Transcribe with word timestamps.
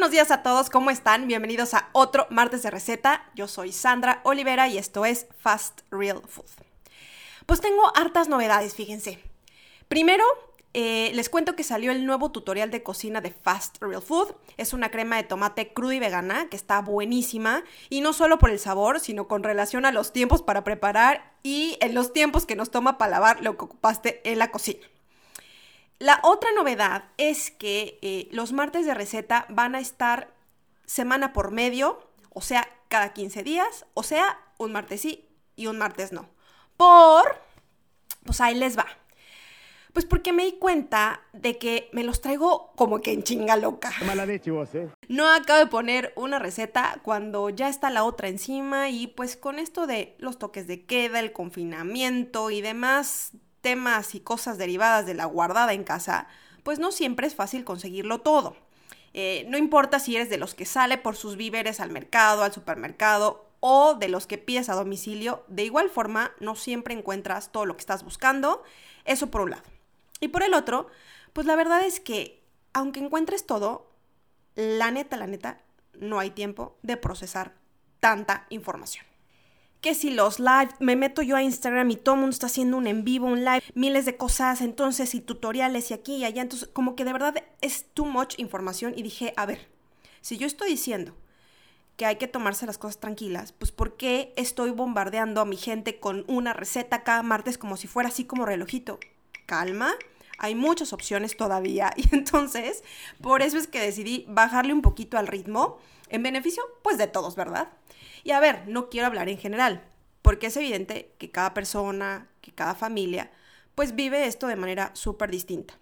buenos 0.00 0.12
días 0.12 0.30
a 0.30 0.42
todos, 0.42 0.70
¿cómo 0.70 0.90
están? 0.90 1.26
Bienvenidos 1.26 1.74
a 1.74 1.90
otro 1.92 2.26
martes 2.30 2.62
de 2.62 2.70
receta. 2.70 3.30
Yo 3.34 3.46
soy 3.46 3.70
Sandra 3.70 4.22
Olivera 4.24 4.66
y 4.66 4.78
esto 4.78 5.04
es 5.04 5.26
Fast 5.36 5.82
Real 5.90 6.22
Food. 6.26 6.46
Pues 7.44 7.60
tengo 7.60 7.82
hartas 7.94 8.26
novedades, 8.26 8.74
fíjense. 8.74 9.18
Primero, 9.88 10.24
eh, 10.72 11.10
les 11.12 11.28
cuento 11.28 11.54
que 11.54 11.64
salió 11.64 11.92
el 11.92 12.06
nuevo 12.06 12.32
tutorial 12.32 12.70
de 12.70 12.82
cocina 12.82 13.20
de 13.20 13.30
Fast 13.30 13.76
Real 13.82 14.00
Food. 14.00 14.34
Es 14.56 14.72
una 14.72 14.90
crema 14.90 15.16
de 15.16 15.24
tomate 15.24 15.74
cruda 15.74 15.96
y 15.96 15.98
vegana 16.00 16.48
que 16.48 16.56
está 16.56 16.80
buenísima 16.80 17.62
y 17.90 18.00
no 18.00 18.14
solo 18.14 18.38
por 18.38 18.48
el 18.48 18.58
sabor, 18.58 19.00
sino 19.00 19.28
con 19.28 19.42
relación 19.42 19.84
a 19.84 19.92
los 19.92 20.14
tiempos 20.14 20.40
para 20.40 20.64
preparar 20.64 21.34
y 21.42 21.76
en 21.82 21.92
los 21.92 22.14
tiempos 22.14 22.46
que 22.46 22.56
nos 22.56 22.70
toma 22.70 22.96
para 22.96 23.10
lavar 23.10 23.42
lo 23.42 23.58
que 23.58 23.66
ocupaste 23.66 24.22
en 24.24 24.38
la 24.38 24.50
cocina. 24.50 24.80
La 26.00 26.18
otra 26.22 26.50
novedad 26.52 27.04
es 27.18 27.50
que 27.50 27.98
eh, 28.00 28.26
los 28.32 28.52
martes 28.52 28.86
de 28.86 28.94
receta 28.94 29.44
van 29.50 29.74
a 29.74 29.80
estar 29.80 30.32
semana 30.86 31.34
por 31.34 31.50
medio, 31.50 32.08
o 32.30 32.40
sea, 32.40 32.66
cada 32.88 33.12
15 33.12 33.42
días, 33.42 33.84
o 33.92 34.02
sea, 34.02 34.40
un 34.56 34.72
martes 34.72 35.02
sí 35.02 35.28
y 35.56 35.66
un 35.66 35.76
martes 35.76 36.10
no. 36.10 36.30
Por, 36.78 37.36
pues 38.24 38.40
ahí 38.40 38.54
les 38.54 38.78
va. 38.78 38.86
Pues 39.92 40.06
porque 40.06 40.32
me 40.32 40.46
di 40.46 40.52
cuenta 40.52 41.20
de 41.34 41.58
que 41.58 41.90
me 41.92 42.02
los 42.02 42.22
traigo 42.22 42.72
como 42.76 43.02
que 43.02 43.12
en 43.12 43.22
chinga 43.22 43.56
loca. 43.56 43.92
Mala 44.06 44.24
leche 44.24 44.50
vos, 44.50 44.74
¿eh? 44.74 44.88
No 45.08 45.28
acabo 45.28 45.58
de 45.58 45.66
poner 45.66 46.14
una 46.16 46.38
receta 46.38 46.98
cuando 47.02 47.50
ya 47.50 47.68
está 47.68 47.90
la 47.90 48.04
otra 48.04 48.28
encima 48.28 48.88
y 48.88 49.08
pues 49.08 49.36
con 49.36 49.58
esto 49.58 49.86
de 49.86 50.16
los 50.18 50.38
toques 50.38 50.66
de 50.66 50.86
queda, 50.86 51.20
el 51.20 51.34
confinamiento 51.34 52.50
y 52.50 52.62
demás 52.62 53.32
temas 53.60 54.14
y 54.14 54.20
cosas 54.20 54.58
derivadas 54.58 55.06
de 55.06 55.14
la 55.14 55.24
guardada 55.24 55.72
en 55.72 55.84
casa, 55.84 56.26
pues 56.62 56.78
no 56.78 56.92
siempre 56.92 57.26
es 57.26 57.34
fácil 57.34 57.64
conseguirlo 57.64 58.20
todo. 58.20 58.56
Eh, 59.12 59.44
no 59.48 59.58
importa 59.58 59.98
si 59.98 60.16
eres 60.16 60.30
de 60.30 60.38
los 60.38 60.54
que 60.54 60.66
sale 60.66 60.98
por 60.98 61.16
sus 61.16 61.36
víveres 61.36 61.80
al 61.80 61.90
mercado, 61.90 62.44
al 62.44 62.52
supermercado 62.52 63.50
o 63.60 63.94
de 63.94 64.08
los 64.08 64.26
que 64.26 64.38
pides 64.38 64.68
a 64.68 64.74
domicilio, 64.74 65.44
de 65.48 65.64
igual 65.64 65.90
forma 65.90 66.32
no 66.40 66.54
siempre 66.56 66.94
encuentras 66.94 67.52
todo 67.52 67.66
lo 67.66 67.76
que 67.76 67.80
estás 67.80 68.04
buscando. 68.04 68.62
Eso 69.04 69.30
por 69.30 69.42
un 69.42 69.50
lado. 69.50 69.64
Y 70.20 70.28
por 70.28 70.42
el 70.42 70.54
otro, 70.54 70.88
pues 71.32 71.46
la 71.46 71.56
verdad 71.56 71.84
es 71.84 72.00
que 72.00 72.42
aunque 72.72 73.00
encuentres 73.00 73.46
todo, 73.46 73.90
la 74.54 74.90
neta, 74.90 75.16
la 75.16 75.26
neta, 75.26 75.60
no 75.94 76.18
hay 76.18 76.30
tiempo 76.30 76.78
de 76.82 76.96
procesar 76.96 77.54
tanta 77.98 78.46
información. 78.50 79.09
Que 79.80 79.94
si 79.94 80.10
los 80.10 80.38
live, 80.38 80.70
me 80.78 80.94
meto 80.94 81.22
yo 81.22 81.36
a 81.36 81.42
Instagram 81.42 81.90
y 81.90 81.96
todo 81.96 82.14
el 82.14 82.20
mundo 82.20 82.34
está 82.34 82.46
haciendo 82.46 82.76
un 82.76 82.86
en 82.86 83.04
vivo, 83.04 83.26
un 83.26 83.44
live, 83.44 83.62
miles 83.74 84.04
de 84.04 84.16
cosas, 84.16 84.60
entonces, 84.60 85.14
y 85.14 85.20
tutoriales 85.20 85.90
y 85.90 85.94
aquí 85.94 86.16
y 86.16 86.24
allá, 86.24 86.42
entonces, 86.42 86.68
como 86.72 86.96
que 86.96 87.04
de 87.04 87.12
verdad 87.12 87.34
es 87.60 87.86
too 87.94 88.04
much 88.04 88.34
información 88.38 88.92
y 88.94 89.02
dije, 89.02 89.32
a 89.36 89.46
ver, 89.46 89.68
si 90.20 90.36
yo 90.36 90.46
estoy 90.46 90.70
diciendo 90.70 91.14
que 91.96 92.06
hay 92.06 92.16
que 92.16 92.28
tomarse 92.28 92.66
las 92.66 92.78
cosas 92.78 92.98
tranquilas, 92.98 93.52
pues 93.52 93.72
¿por 93.72 93.96
qué 93.96 94.32
estoy 94.36 94.70
bombardeando 94.70 95.40
a 95.40 95.44
mi 95.44 95.56
gente 95.56 96.00
con 96.00 96.24
una 96.28 96.52
receta 96.52 97.02
cada 97.02 97.22
martes 97.22 97.58
como 97.58 97.76
si 97.76 97.88
fuera 97.88 98.08
así 98.08 98.24
como 98.24 98.46
relojito? 98.46 98.98
Calma, 99.46 99.92
hay 100.38 100.54
muchas 100.54 100.94
opciones 100.94 101.36
todavía 101.36 101.92
y 101.96 102.08
entonces 102.14 102.82
por 103.20 103.42
eso 103.42 103.58
es 103.58 103.66
que 103.66 103.80
decidí 103.80 104.24
bajarle 104.28 104.72
un 104.72 104.82
poquito 104.82 105.18
al 105.18 105.26
ritmo 105.26 105.78
en 106.08 106.22
beneficio 106.22 106.62
pues 106.82 106.98
de 106.98 107.06
todos, 107.06 107.36
¿verdad? 107.36 107.68
Y 108.24 108.32
a 108.32 108.40
ver, 108.40 108.68
no 108.68 108.88
quiero 108.88 109.06
hablar 109.06 109.28
en 109.28 109.38
general, 109.38 109.82
porque 110.22 110.48
es 110.48 110.56
evidente 110.56 111.12
que 111.18 111.30
cada 111.30 111.54
persona, 111.54 112.28
que 112.40 112.52
cada 112.52 112.74
familia 112.74 113.30
pues 113.74 113.94
vive 113.94 114.26
esto 114.26 114.46
de 114.46 114.56
manera 114.56 114.90
súper 114.94 115.30
distinta. 115.30 115.78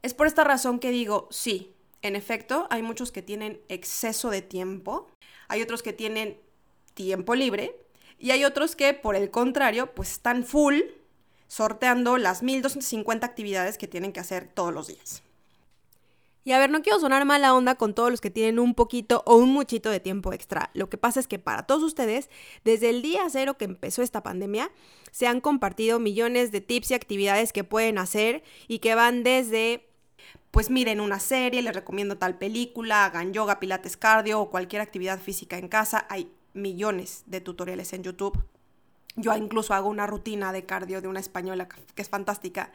Es 0.00 0.14
por 0.14 0.26
esta 0.26 0.42
razón 0.42 0.78
que 0.78 0.90
digo, 0.90 1.28
sí, 1.30 1.74
en 2.00 2.16
efecto, 2.16 2.66
hay 2.70 2.82
muchos 2.82 3.12
que 3.12 3.22
tienen 3.22 3.60
exceso 3.68 4.30
de 4.30 4.42
tiempo, 4.42 5.08
hay 5.48 5.62
otros 5.62 5.82
que 5.82 5.92
tienen 5.92 6.40
tiempo 6.94 7.34
libre 7.34 7.76
y 8.18 8.30
hay 8.30 8.44
otros 8.44 8.74
que 8.74 8.94
por 8.94 9.16
el 9.16 9.30
contrario 9.30 9.94
pues 9.94 10.12
están 10.12 10.44
full 10.44 10.80
sorteando 11.46 12.16
las 12.16 12.42
1250 12.42 13.26
actividades 13.26 13.76
que 13.76 13.86
tienen 13.86 14.12
que 14.12 14.20
hacer 14.20 14.48
todos 14.48 14.72
los 14.72 14.88
días. 14.88 15.22
Y 16.44 16.52
a 16.52 16.58
ver, 16.58 16.70
no 16.70 16.82
quiero 16.82 16.98
sonar 16.98 17.24
mala 17.24 17.54
onda 17.54 17.76
con 17.76 17.94
todos 17.94 18.10
los 18.10 18.20
que 18.20 18.30
tienen 18.30 18.58
un 18.58 18.74
poquito 18.74 19.22
o 19.26 19.36
un 19.36 19.52
muchito 19.52 19.90
de 19.90 20.00
tiempo 20.00 20.32
extra. 20.32 20.70
Lo 20.74 20.88
que 20.88 20.98
pasa 20.98 21.20
es 21.20 21.28
que 21.28 21.38
para 21.38 21.64
todos 21.64 21.82
ustedes, 21.82 22.30
desde 22.64 22.90
el 22.90 23.02
día 23.02 23.22
cero 23.28 23.56
que 23.56 23.64
empezó 23.64 24.02
esta 24.02 24.22
pandemia, 24.22 24.70
se 25.10 25.26
han 25.26 25.40
compartido 25.40 26.00
millones 26.00 26.50
de 26.50 26.60
tips 26.60 26.90
y 26.90 26.94
actividades 26.94 27.52
que 27.52 27.64
pueden 27.64 27.98
hacer 27.98 28.42
y 28.66 28.80
que 28.80 28.94
van 28.94 29.22
desde, 29.22 29.88
pues 30.50 30.68
miren 30.68 31.00
una 31.00 31.20
serie, 31.20 31.62
les 31.62 31.74
recomiendo 31.74 32.18
tal 32.18 32.38
película, 32.38 33.04
hagan 33.04 33.32
yoga, 33.32 33.60
pilates 33.60 33.96
cardio 33.96 34.40
o 34.40 34.50
cualquier 34.50 34.82
actividad 34.82 35.20
física 35.20 35.58
en 35.58 35.68
casa. 35.68 36.06
Hay 36.08 36.32
millones 36.54 37.22
de 37.26 37.40
tutoriales 37.40 37.92
en 37.92 38.02
YouTube 38.02 38.42
yo 39.16 39.36
incluso 39.36 39.74
hago 39.74 39.88
una 39.88 40.06
rutina 40.06 40.52
de 40.52 40.64
cardio 40.64 41.00
de 41.00 41.08
una 41.08 41.20
española 41.20 41.68
que 41.68 42.02
es 42.02 42.08
fantástica. 42.08 42.72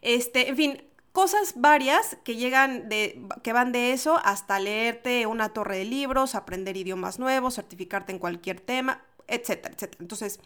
Este, 0.00 0.48
en 0.48 0.56
fin, 0.56 0.82
cosas 1.14 1.54
varias 1.56 2.18
que 2.24 2.36
llegan 2.36 2.90
de 2.90 3.26
que 3.42 3.54
van 3.54 3.72
de 3.72 3.92
eso 3.92 4.20
hasta 4.22 4.60
leerte 4.60 5.26
una 5.26 5.54
torre 5.54 5.78
de 5.78 5.84
libros, 5.86 6.34
aprender 6.34 6.76
idiomas 6.76 7.18
nuevos, 7.18 7.54
certificarte 7.54 8.12
en 8.12 8.18
cualquier 8.18 8.60
tema, 8.60 9.02
etcétera, 9.28 9.74
etcétera. 9.74 10.02
Entonces, 10.02 10.40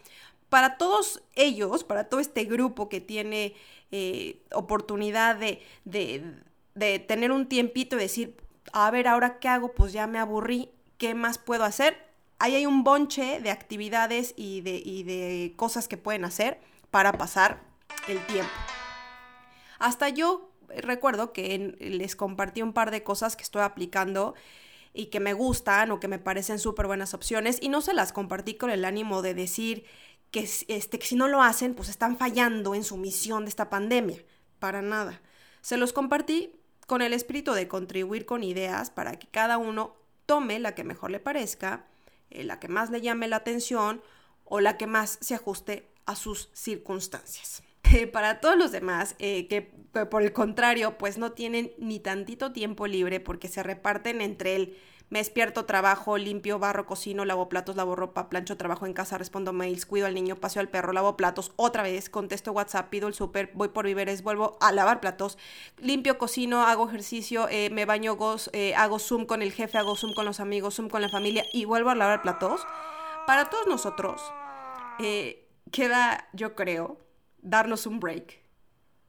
para 0.47 0.77
todos 0.77 1.21
ellos, 1.35 1.83
para 1.83 2.05
todo 2.05 2.21
este 2.21 2.45
grupo 2.45 2.87
que 2.87 3.01
tiene 3.01 3.55
eh, 3.91 4.41
oportunidad 4.53 5.35
de, 5.35 5.61
de, 5.83 6.35
de 6.75 6.99
tener 6.99 7.31
un 7.31 7.49
tiempito 7.49 7.97
y 7.97 7.99
decir, 7.99 8.37
a 8.71 8.89
ver, 8.91 9.07
ahora 9.07 9.39
qué 9.39 9.49
hago, 9.49 9.73
pues 9.73 9.91
ya 9.91 10.07
me 10.07 10.19
aburrí, 10.19 10.69
¿qué 10.97 11.15
más 11.15 11.37
puedo 11.37 11.63
hacer? 11.63 12.09
ahí 12.39 12.55
hay 12.55 12.65
un 12.65 12.83
bonche 12.83 13.39
de 13.41 13.51
actividades 13.51 14.33
y 14.35 14.61
de, 14.61 14.81
de 15.03 15.53
cosas 15.55 15.87
que 15.87 15.97
pueden 15.97 16.25
hacer 16.25 16.59
para 16.89 17.11
pasar 17.11 17.61
el 18.07 18.25
tiempo. 18.25 18.51
Hasta 19.77 20.09
yo 20.09 20.48
recuerdo 20.77 21.33
que 21.33 21.75
les 21.79 22.15
compartí 22.15 22.61
un 22.61 22.73
par 22.73 22.91
de 22.91 23.03
cosas 23.03 23.35
que 23.35 23.43
estoy 23.43 23.61
aplicando 23.61 24.35
y 24.93 25.07
que 25.07 25.19
me 25.19 25.33
gustan 25.33 25.91
o 25.91 25.99
que 25.99 26.07
me 26.07 26.19
parecen 26.19 26.59
súper 26.59 26.87
buenas 26.87 27.13
opciones 27.13 27.59
y 27.61 27.69
no 27.69 27.81
se 27.81 27.93
las 27.93 28.11
compartí 28.11 28.55
con 28.55 28.69
el 28.69 28.85
ánimo 28.85 29.21
de 29.21 29.33
decir 29.33 29.85
que, 30.31 30.49
este, 30.67 30.99
que 30.99 31.05
si 31.05 31.15
no 31.15 31.27
lo 31.27 31.41
hacen 31.41 31.75
pues 31.75 31.89
están 31.89 32.17
fallando 32.17 32.75
en 32.75 32.83
su 32.83 32.97
misión 32.97 33.45
de 33.45 33.49
esta 33.49 33.69
pandemia. 33.69 34.23
Para 34.59 34.81
nada. 34.81 35.21
Se 35.61 35.77
los 35.77 35.93
compartí 35.93 36.51
con 36.85 37.01
el 37.01 37.13
espíritu 37.13 37.53
de 37.53 37.67
contribuir 37.67 38.25
con 38.25 38.43
ideas 38.43 38.89
para 38.89 39.17
que 39.17 39.27
cada 39.27 39.57
uno 39.57 39.95
tome 40.25 40.59
la 40.59 40.75
que 40.75 40.83
mejor 40.83 41.11
le 41.11 41.19
parezca 41.19 41.85
eh, 42.29 42.43
la 42.43 42.59
que 42.59 42.67
más 42.67 42.89
le 42.89 43.01
llame 43.01 43.27
la 43.27 43.37
atención 43.37 44.01
o 44.45 44.59
la 44.59 44.77
que 44.77 44.87
más 44.87 45.17
se 45.21 45.35
ajuste 45.35 45.91
a 46.05 46.15
sus 46.15 46.49
circunstancias. 46.53 47.63
Para 48.11 48.39
todos 48.39 48.57
los 48.57 48.71
demás, 48.71 49.15
eh, 49.19 49.47
que 49.47 49.61
por 50.05 50.21
el 50.21 50.33
contrario, 50.33 50.97
pues 50.97 51.17
no 51.17 51.31
tienen 51.31 51.71
ni 51.77 51.99
tantito 51.99 52.51
tiempo 52.51 52.87
libre 52.87 53.19
porque 53.19 53.47
se 53.47 53.63
reparten 53.63 54.21
entre 54.21 54.55
el 54.55 54.77
me 55.09 55.19
despierto, 55.19 55.65
trabajo, 55.65 56.17
limpio, 56.19 56.59
barro, 56.59 56.85
cocino, 56.85 57.25
lavo 57.25 57.49
platos, 57.49 57.75
lavo 57.75 57.95
ropa, 57.95 58.29
plancho, 58.29 58.57
trabajo 58.57 58.85
en 58.85 58.93
casa, 58.93 59.17
respondo 59.17 59.53
mails, 59.53 59.87
cuido 59.87 60.05
al 60.05 60.13
niño, 60.13 60.35
paseo 60.35 60.59
al 60.59 60.69
perro, 60.69 60.93
lavo 60.93 61.17
platos, 61.17 61.51
otra 61.55 61.81
vez, 61.81 62.11
contesto 62.11 62.51
WhatsApp, 62.51 62.89
pido 62.89 63.07
el 63.07 63.15
súper, 63.15 63.49
voy 63.55 63.69
por 63.69 63.85
víveres, 63.85 64.21
vuelvo 64.21 64.57
a 64.61 64.71
lavar 64.71 64.99
platos, 64.99 65.39
limpio, 65.79 66.19
cocino, 66.19 66.61
hago 66.61 66.87
ejercicio, 66.87 67.47
eh, 67.49 67.71
me 67.71 67.85
baño, 67.85 68.17
eh, 68.53 68.75
hago 68.75 68.99
Zoom 68.99 69.25
con 69.25 69.41
el 69.41 69.51
jefe, 69.51 69.79
hago 69.79 69.95
Zoom 69.95 70.13
con 70.13 70.25
los 70.25 70.39
amigos, 70.39 70.75
Zoom 70.75 70.89
con 70.89 71.01
la 71.01 71.09
familia 71.09 71.43
y 71.51 71.65
vuelvo 71.65 71.89
a 71.89 71.95
lavar 71.95 72.21
platos. 72.21 72.61
Para 73.25 73.49
todos 73.49 73.65
nosotros, 73.65 74.21
eh, 74.99 75.47
queda, 75.71 76.29
yo 76.33 76.55
creo, 76.55 77.08
darnos 77.41 77.85
un 77.85 77.99
break 77.99 78.39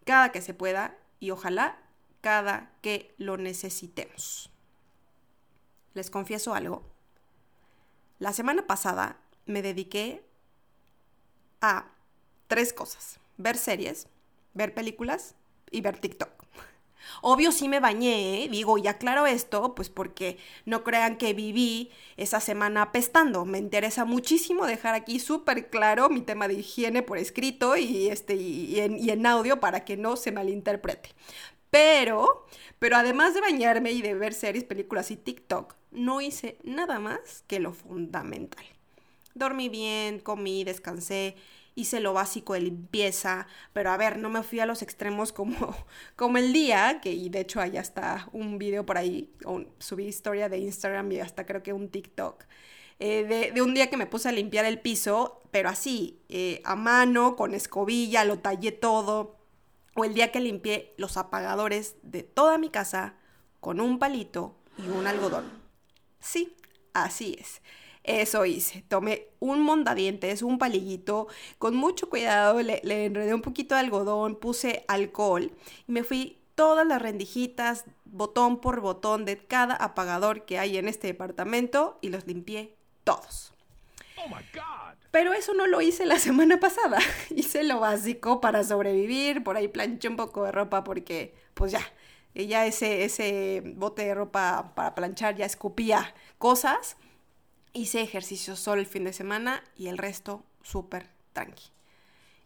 cada 0.04 0.32
que 0.32 0.42
se 0.42 0.54
pueda 0.54 0.96
y 1.18 1.30
ojalá 1.30 1.78
cada 2.20 2.72
que 2.82 3.14
lo 3.18 3.36
necesitemos 3.36 4.50
les 5.94 6.10
confieso 6.10 6.54
algo. 6.54 6.82
La 8.18 8.32
semana 8.32 8.66
pasada 8.66 9.18
me 9.46 9.62
dediqué 9.62 10.24
a 11.60 11.90
tres 12.46 12.72
cosas. 12.72 13.18
Ver 13.38 13.56
series, 13.56 14.06
ver 14.54 14.74
películas 14.74 15.34
y 15.70 15.80
ver 15.80 15.98
TikTok. 15.98 16.39
Obvio 17.22 17.52
sí 17.52 17.68
me 17.68 17.80
bañé, 17.80 18.44
¿eh? 18.44 18.48
digo, 18.48 18.78
y 18.78 18.86
aclaro 18.86 19.26
esto, 19.26 19.74
pues 19.74 19.88
porque 19.88 20.38
no 20.64 20.84
crean 20.84 21.16
que 21.16 21.34
viví 21.34 21.90
esa 22.16 22.40
semana 22.40 22.82
apestando. 22.82 23.44
Me 23.44 23.58
interesa 23.58 24.04
muchísimo 24.04 24.66
dejar 24.66 24.94
aquí 24.94 25.18
súper 25.20 25.70
claro 25.70 26.08
mi 26.08 26.20
tema 26.20 26.48
de 26.48 26.54
higiene 26.54 27.02
por 27.02 27.18
escrito 27.18 27.76
y, 27.76 28.08
este, 28.08 28.34
y 28.34 28.78
en 28.80 29.26
audio 29.26 29.60
para 29.60 29.84
que 29.84 29.96
no 29.96 30.16
se 30.16 30.32
malinterprete. 30.32 31.10
Pero, 31.70 32.46
pero 32.78 32.96
además 32.96 33.34
de 33.34 33.40
bañarme 33.40 33.92
y 33.92 34.02
de 34.02 34.14
ver 34.14 34.34
series, 34.34 34.64
películas 34.64 35.10
y 35.10 35.16
TikTok, 35.16 35.76
no 35.92 36.20
hice 36.20 36.58
nada 36.64 36.98
más 36.98 37.44
que 37.46 37.60
lo 37.60 37.72
fundamental. 37.72 38.64
Dormí 39.34 39.68
bien, 39.68 40.18
comí, 40.18 40.64
descansé 40.64 41.36
hice 41.74 42.00
lo 42.00 42.12
básico 42.12 42.54
de 42.54 42.60
limpieza, 42.60 43.46
pero 43.72 43.90
a 43.90 43.96
ver, 43.96 44.18
no 44.18 44.30
me 44.30 44.42
fui 44.42 44.60
a 44.60 44.66
los 44.66 44.82
extremos 44.82 45.32
como, 45.32 45.74
como 46.16 46.38
el 46.38 46.52
día, 46.52 47.00
que 47.00 47.12
y 47.12 47.28
de 47.28 47.40
hecho 47.40 47.60
allá 47.60 47.80
está 47.80 48.28
un 48.32 48.58
video 48.58 48.84
por 48.84 48.98
ahí, 48.98 49.32
subí 49.78 50.06
historia 50.06 50.48
de 50.48 50.58
Instagram 50.58 51.12
y 51.12 51.20
hasta 51.20 51.46
creo 51.46 51.62
que 51.62 51.72
un 51.72 51.88
TikTok, 51.88 52.44
eh, 52.98 53.52
de, 53.54 53.62
un 53.62 53.72
día 53.72 53.88
que 53.88 53.96
me 53.96 54.06
puse 54.06 54.28
a 54.28 54.32
limpiar 54.32 54.66
el 54.66 54.78
piso, 54.78 55.40
pero 55.50 55.70
así, 55.70 56.20
eh, 56.28 56.60
a 56.64 56.76
mano, 56.76 57.34
con 57.34 57.54
escobilla, 57.54 58.24
lo 58.24 58.40
tallé 58.40 58.72
todo, 58.72 59.38
o 59.96 60.04
el 60.04 60.12
día 60.12 60.30
que 60.30 60.40
limpié 60.40 60.92
los 60.98 61.16
apagadores 61.16 61.96
de 62.02 62.22
toda 62.22 62.58
mi 62.58 62.68
casa 62.68 63.14
con 63.58 63.80
un 63.80 63.98
palito 63.98 64.54
y 64.76 64.88
un 64.88 65.06
algodón. 65.06 65.50
Sí, 66.20 66.54
así 66.92 67.36
es. 67.40 67.62
Eso 68.10 68.44
hice. 68.44 68.82
Tomé 68.88 69.28
un 69.38 69.60
mondadientes, 69.60 70.42
un 70.42 70.58
palillito, 70.58 71.28
con 71.58 71.76
mucho 71.76 72.08
cuidado, 72.08 72.60
le, 72.60 72.80
enredé 72.82 73.32
un 73.32 73.40
poquito 73.40 73.76
de 73.76 73.82
algodón, 73.82 74.34
puse 74.34 74.84
alcohol 74.88 75.52
y 75.86 75.92
me 75.92 76.02
fui 76.02 76.38
todas 76.56 76.84
las 76.84 77.00
rendijitas, 77.00 77.84
botón 78.04 78.60
por 78.60 78.80
botón 78.80 79.24
de 79.24 79.38
cada 79.38 79.76
apagador 79.76 80.44
que 80.44 80.58
hay 80.58 80.76
en 80.76 80.88
este 80.88 81.06
departamento 81.06 81.98
y 82.00 82.08
los 82.08 82.26
limpié 82.26 82.74
todos. 83.04 83.54
Oh 84.16 84.28
Pero 85.12 85.32
eso 85.32 85.54
no 85.54 85.68
lo 85.68 85.80
hice 85.80 86.04
la 86.04 86.18
semana 86.18 86.58
pasada. 86.58 86.98
hice 87.30 87.62
lo 87.62 87.78
básico 87.78 88.40
para 88.40 88.64
sobrevivir. 88.64 89.44
Por 89.44 89.56
ahí 89.56 89.68
planché 89.68 90.08
un 90.08 90.16
poco 90.16 90.42
de 90.44 90.50
ropa 90.50 90.82
porque, 90.82 91.32
pues 91.54 91.70
ya, 91.70 91.80
ya 92.34 92.66
ese, 92.66 93.04
ese 93.04 93.62
bote 93.76 94.04
de 94.04 94.14
ropa 94.14 94.72
para 94.74 94.96
planchar 94.96 95.36
ya 95.36 95.46
escupía 95.46 96.12
cosas. 96.38 96.96
Hice 97.72 98.02
ejercicio 98.02 98.56
solo 98.56 98.80
el 98.80 98.86
fin 98.86 99.04
de 99.04 99.12
semana 99.12 99.62
y 99.76 99.88
el 99.88 99.98
resto 99.98 100.44
súper 100.62 101.08
tranqui. 101.32 101.70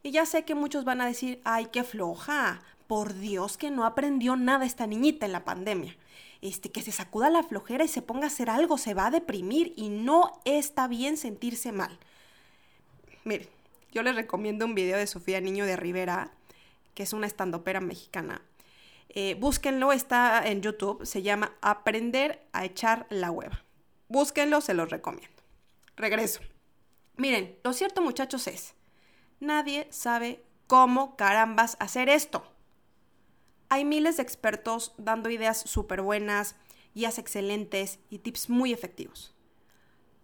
Y 0.03 0.11
ya 0.11 0.26
sé 0.26 0.44
que 0.44 0.55
muchos 0.55 0.85
van 0.85 1.00
a 1.00 1.06
decir, 1.06 1.41
ay, 1.44 1.69
qué 1.73 1.82
floja, 1.82 2.61
por 2.87 3.15
Dios 3.15 3.56
que 3.56 3.71
no 3.71 3.85
aprendió 3.87 4.37
nada 4.37 4.67
esta 4.67 4.87
niñita 4.87 5.26
en 5.26 5.32
la 5.32 5.44
pandemia. 5.44 5.97
Este, 6.43 6.71
que 6.71 6.82
se 6.82 6.93
sacuda 6.93 7.31
la 7.31 7.43
flojera 7.43 7.85
y 7.85 7.88
se 7.88 8.03
ponga 8.03 8.25
a 8.25 8.26
hacer 8.26 8.50
algo, 8.50 8.76
se 8.76 8.93
va 8.93 9.06
a 9.06 9.11
deprimir 9.11 9.73
y 9.76 9.88
no 9.88 10.43
está 10.44 10.88
bien 10.88 11.17
sentirse 11.17 11.73
mal. 11.73 11.99
Miren, 13.25 13.49
yo 13.93 14.03
les 14.03 14.15
recomiendo 14.15 14.67
un 14.67 14.75
video 14.75 14.99
de 14.99 15.06
Sofía 15.06 15.41
Niño 15.41 15.65
de 15.65 15.76
Rivera, 15.76 16.32
que 16.94 17.03
es 17.03 17.15
una 17.15 17.26
estandopera 17.26 17.81
mexicana. 17.81 18.43
Eh, 19.09 19.37
búsquenlo, 19.41 19.93
está 19.93 20.47
en 20.47 20.61
YouTube, 20.61 21.06
se 21.06 21.23
llama 21.23 21.53
Aprender 21.62 22.47
a 22.53 22.67
echar 22.67 23.06
la 23.09 23.31
hueva. 23.31 23.63
Búsquenlo, 24.08 24.60
se 24.60 24.74
los 24.74 24.90
recomiendo. 24.90 25.42
Regreso. 25.96 26.40
Miren, 27.16 27.58
lo 27.62 27.72
cierto 27.72 28.02
muchachos 28.02 28.46
es, 28.46 28.74
nadie 29.40 29.86
sabe 29.90 30.42
cómo 30.66 31.16
carambas 31.16 31.76
hacer 31.80 32.08
esto. 32.08 32.44
Hay 33.68 33.84
miles 33.84 34.16
de 34.16 34.22
expertos 34.22 34.92
dando 34.98 35.30
ideas 35.30 35.60
súper 35.60 36.02
buenas, 36.02 36.56
guías 36.94 37.18
excelentes 37.18 37.98
y 38.10 38.18
tips 38.18 38.50
muy 38.50 38.72
efectivos. 38.72 39.34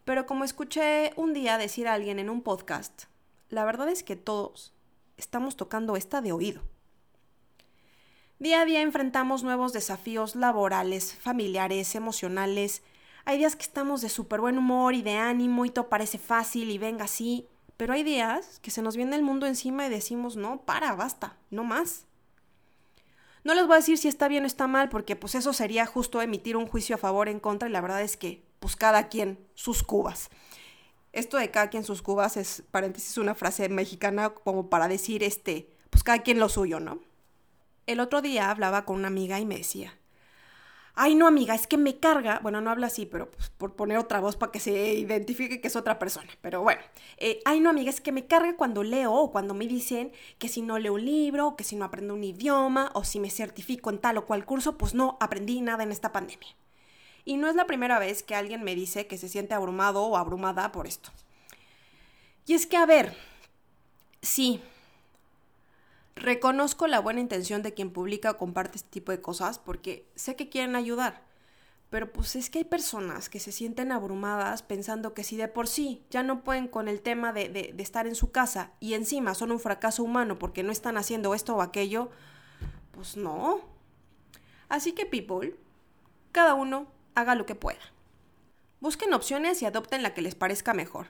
Pero 0.04 0.26
como 0.26 0.44
escuché 0.44 1.12
un 1.16 1.32
día 1.32 1.58
decir 1.58 1.86
a 1.86 1.94
alguien 1.94 2.18
en 2.18 2.30
un 2.30 2.42
podcast, 2.42 3.04
la 3.48 3.64
verdad 3.64 3.88
es 3.88 4.02
que 4.02 4.16
todos 4.16 4.72
estamos 5.16 5.56
tocando 5.56 5.96
esta 5.96 6.20
de 6.20 6.32
oído. 6.32 6.62
Día 8.38 8.62
a 8.62 8.64
día 8.64 8.80
enfrentamos 8.80 9.42
nuevos 9.42 9.72
desafíos 9.72 10.34
laborales, 10.34 11.14
familiares, 11.14 11.94
emocionales, 11.94 12.82
hay 13.30 13.38
días 13.38 13.54
que 13.54 13.62
estamos 13.62 14.00
de 14.00 14.08
súper 14.08 14.40
buen 14.40 14.58
humor 14.58 14.92
y 14.94 15.02
de 15.02 15.16
ánimo 15.16 15.64
y 15.64 15.70
todo 15.70 15.88
parece 15.88 16.18
fácil 16.18 16.68
y 16.68 16.78
venga 16.78 17.04
así, 17.04 17.46
pero 17.76 17.92
hay 17.92 18.02
días 18.02 18.58
que 18.60 18.72
se 18.72 18.82
nos 18.82 18.96
viene 18.96 19.14
el 19.14 19.22
mundo 19.22 19.46
encima 19.46 19.86
y 19.86 19.88
decimos, 19.88 20.34
no, 20.36 20.62
para, 20.62 20.94
basta, 20.94 21.36
no 21.48 21.62
más. 21.62 22.06
No 23.44 23.54
les 23.54 23.66
voy 23.66 23.74
a 23.74 23.76
decir 23.76 23.98
si 23.98 24.08
está 24.08 24.26
bien 24.26 24.42
o 24.42 24.46
está 24.48 24.66
mal, 24.66 24.88
porque 24.88 25.14
pues 25.14 25.36
eso 25.36 25.52
sería 25.52 25.86
justo 25.86 26.20
emitir 26.20 26.56
un 26.56 26.66
juicio 26.66 26.96
a 26.96 26.98
favor 26.98 27.28
o 27.28 27.30
en 27.30 27.38
contra, 27.38 27.68
y 27.68 27.72
la 27.72 27.80
verdad 27.80 28.02
es 28.02 28.16
que, 28.16 28.44
pues 28.58 28.74
cada 28.74 29.08
quien 29.08 29.38
sus 29.54 29.84
cubas. 29.84 30.28
Esto 31.12 31.36
de 31.36 31.52
cada 31.52 31.70
quien 31.70 31.84
sus 31.84 32.02
cubas 32.02 32.36
es, 32.36 32.64
paréntesis, 32.72 33.16
una 33.16 33.36
frase 33.36 33.68
mexicana 33.68 34.30
como 34.30 34.68
para 34.68 34.88
decir, 34.88 35.22
este, 35.22 35.70
pues 35.88 36.02
cada 36.02 36.18
quien 36.18 36.40
lo 36.40 36.48
suyo, 36.48 36.80
¿no? 36.80 36.98
El 37.86 38.00
otro 38.00 38.22
día 38.22 38.50
hablaba 38.50 38.84
con 38.84 38.96
una 38.96 39.08
amiga 39.08 39.38
y 39.38 39.46
me 39.46 39.56
decía, 39.56 39.99
ay 40.94 41.14
no 41.14 41.26
amiga, 41.26 41.54
es 41.54 41.66
que 41.66 41.76
me 41.76 41.98
carga, 41.98 42.40
bueno, 42.42 42.60
no 42.60 42.70
habla 42.70 42.88
así, 42.88 43.06
pero 43.06 43.30
pues, 43.30 43.50
por 43.50 43.74
poner 43.74 43.98
otra 43.98 44.20
voz 44.20 44.36
para 44.36 44.52
que 44.52 44.60
se 44.60 44.94
identifique 44.94 45.60
que 45.60 45.68
es 45.68 45.76
otra 45.76 45.98
persona, 45.98 46.28
pero 46.40 46.62
bueno, 46.62 46.80
eh, 47.18 47.40
ay 47.44 47.60
no 47.60 47.70
amiga, 47.70 47.90
es 47.90 48.00
que 48.00 48.12
me 48.12 48.26
carga 48.26 48.56
cuando 48.56 48.82
leo 48.82 49.12
o 49.12 49.32
cuando 49.32 49.54
me 49.54 49.66
dicen 49.66 50.12
que 50.38 50.48
si 50.48 50.62
no 50.62 50.78
leo 50.78 50.94
un 50.94 51.04
libro, 51.04 51.56
que 51.56 51.64
si 51.64 51.76
no 51.76 51.84
aprendo 51.84 52.14
un 52.14 52.24
idioma, 52.24 52.90
o 52.94 53.04
si 53.04 53.20
me 53.20 53.30
certifico 53.30 53.90
en 53.90 53.98
tal 53.98 54.18
o 54.18 54.26
cual 54.26 54.44
curso, 54.44 54.76
pues 54.76 54.94
no 54.94 55.16
aprendí 55.20 55.60
nada 55.60 55.82
en 55.82 55.92
esta 55.92 56.12
pandemia. 56.12 56.56
Y 57.24 57.36
no 57.36 57.48
es 57.48 57.54
la 57.54 57.66
primera 57.66 57.98
vez 57.98 58.22
que 58.22 58.34
alguien 58.34 58.62
me 58.62 58.74
dice 58.74 59.06
que 59.06 59.18
se 59.18 59.28
siente 59.28 59.54
abrumado 59.54 60.02
o 60.02 60.16
abrumada 60.16 60.72
por 60.72 60.86
esto. 60.86 61.10
Y 62.46 62.54
es 62.54 62.66
que, 62.66 62.76
a 62.76 62.86
ver, 62.86 63.14
sí, 64.22 64.60
Reconozco 66.20 66.86
la 66.86 67.00
buena 67.00 67.20
intención 67.20 67.62
de 67.62 67.72
quien 67.72 67.90
publica 67.90 68.32
o 68.32 68.36
comparte 68.36 68.76
este 68.76 68.90
tipo 68.90 69.10
de 69.10 69.22
cosas 69.22 69.58
porque 69.58 70.06
sé 70.14 70.36
que 70.36 70.50
quieren 70.50 70.76
ayudar. 70.76 71.22
Pero 71.88 72.12
pues 72.12 72.36
es 72.36 72.50
que 72.50 72.58
hay 72.58 72.64
personas 72.64 73.30
que 73.30 73.40
se 73.40 73.52
sienten 73.52 73.90
abrumadas 73.90 74.62
pensando 74.62 75.14
que 75.14 75.24
si 75.24 75.38
de 75.38 75.48
por 75.48 75.66
sí 75.66 76.04
ya 76.10 76.22
no 76.22 76.44
pueden 76.44 76.68
con 76.68 76.88
el 76.88 77.00
tema 77.00 77.32
de, 77.32 77.48
de, 77.48 77.74
estar 77.82 78.06
en 78.06 78.14
su 78.14 78.30
casa 78.30 78.72
y 78.80 78.92
encima 78.92 79.34
son 79.34 79.50
un 79.50 79.58
fracaso 79.58 80.02
humano 80.02 80.38
porque 80.38 80.62
no 80.62 80.72
están 80.72 80.98
haciendo 80.98 81.34
esto 81.34 81.56
o 81.56 81.62
aquello, 81.62 82.10
pues 82.92 83.16
no. 83.16 83.62
Así 84.68 84.92
que 84.92 85.06
people, 85.06 85.56
cada 86.32 86.52
uno 86.52 86.86
haga 87.14 87.34
lo 87.34 87.46
que 87.46 87.54
pueda. 87.54 87.80
Busquen 88.80 89.14
opciones 89.14 89.62
y 89.62 89.66
adopten 89.66 90.02
la 90.02 90.12
que 90.12 90.22
les 90.22 90.34
parezca 90.34 90.74
mejor. 90.74 91.06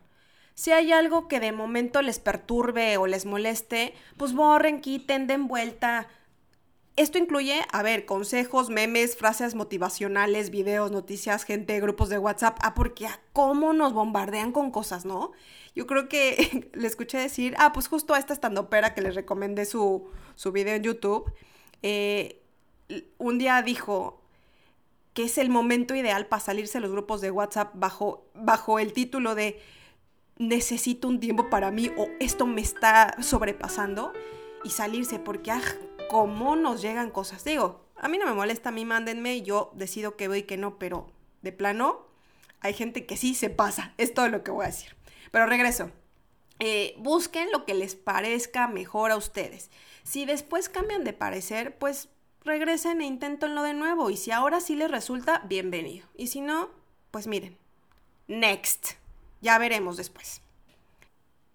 Si 0.61 0.73
hay 0.73 0.93
algo 0.93 1.27
que 1.27 1.41
de 1.41 1.53
momento 1.53 2.03
les 2.03 2.19
perturbe 2.19 2.99
o 2.99 3.07
les 3.07 3.25
moleste, 3.25 3.95
pues 4.19 4.35
borren, 4.35 4.83
quiten, 4.83 5.27
den 5.27 5.49
vuelta. 5.49 6.07
Esto 6.97 7.17
incluye, 7.17 7.63
a 7.73 7.83
ver, 7.83 8.05
consejos, 8.05 8.69
memes, 8.69 9.17
frases 9.17 9.55
motivacionales, 9.55 10.51
videos, 10.51 10.91
noticias, 10.91 11.45
gente, 11.45 11.81
grupos 11.81 12.11
de 12.11 12.19
WhatsApp. 12.19 12.59
Ah, 12.61 12.75
porque 12.75 13.07
a 13.07 13.19
cómo 13.33 13.73
nos 13.73 13.95
bombardean 13.95 14.53
con 14.53 14.71
cosas, 14.71 15.07
¿no? 15.07 15.33
Yo 15.75 15.87
creo 15.87 16.11
que 16.11 16.69
le 16.75 16.87
escuché 16.87 17.17
decir, 17.17 17.55
ah, 17.57 17.73
pues 17.73 17.89
justo 17.89 18.13
a 18.13 18.19
esta 18.19 18.35
estandopera 18.35 18.93
que 18.93 19.01
les 19.01 19.15
recomendé 19.15 19.65
su, 19.65 20.11
su 20.35 20.53
video 20.53 20.75
en 20.75 20.83
YouTube, 20.83 21.33
eh, 21.83 22.43
un 23.17 23.39
día 23.39 23.63
dijo 23.63 24.21
que 25.15 25.25
es 25.25 25.39
el 25.39 25.49
momento 25.49 25.95
ideal 25.95 26.27
para 26.27 26.43
salirse 26.43 26.81
los 26.81 26.91
grupos 26.91 27.23
de 27.23 27.31
WhatsApp 27.31 27.73
bajo, 27.73 28.27
bajo 28.35 28.79
el 28.79 28.93
título 28.93 29.35
de 29.35 29.59
necesito 30.41 31.07
un 31.07 31.21
tiempo 31.21 31.51
para 31.51 31.71
mí 31.71 31.93
o 31.99 32.09
esto 32.19 32.47
me 32.47 32.63
está 32.63 33.15
sobrepasando 33.23 34.15
y 34.65 34.71
salirse 34.71 35.19
porque, 35.19 35.51
ah, 35.51 35.61
cómo 36.09 36.57
nos 36.57 36.81
llegan 36.81 37.11
cosas. 37.11 37.45
Digo, 37.45 37.85
a 37.95 38.09
mí 38.09 38.17
no 38.17 38.25
me 38.25 38.33
molesta, 38.33 38.71
a 38.71 38.73
mí 38.73 38.87
mándenme 38.87 39.37
y 39.37 39.43
yo 39.43 39.71
decido 39.75 40.17
que 40.17 40.29
voy 40.29 40.39
y 40.39 40.43
que 40.45 40.57
no, 40.57 40.79
pero 40.79 41.13
de 41.43 41.53
plano 41.53 42.07
hay 42.61 42.73
gente 42.73 43.05
que 43.05 43.19
sí 43.19 43.35
se 43.35 43.51
pasa. 43.51 43.93
Es 43.99 44.15
todo 44.15 44.29
lo 44.29 44.43
que 44.43 44.51
voy 44.51 44.65
a 44.65 44.69
decir. 44.69 44.97
Pero 45.31 45.45
regreso. 45.45 45.91
Eh, 46.59 46.95
busquen 46.99 47.53
lo 47.53 47.67
que 47.67 47.75
les 47.75 47.95
parezca 47.95 48.67
mejor 48.67 49.11
a 49.11 49.17
ustedes. 49.17 49.71
Si 50.05 50.25
después 50.25 50.71
cambian 50.71 51.05
de 51.05 51.13
parecer, 51.13 51.77
pues 51.77 52.09
regresen 52.45 53.03
e 53.03 53.07
inténtenlo 53.07 53.63
de 53.63 53.75
nuevo. 53.75 54.09
Y 54.09 54.17
si 54.17 54.31
ahora 54.31 54.61
sí 54.61 54.75
les 54.75 54.91
resulta, 54.91 55.43
bienvenido. 55.47 56.07
Y 56.17 56.29
si 56.29 56.41
no, 56.41 56.71
pues 57.11 57.27
miren. 57.27 57.59
Next. 58.27 59.01
Ya 59.41 59.59
veremos 59.59 59.97
después. 59.97 60.43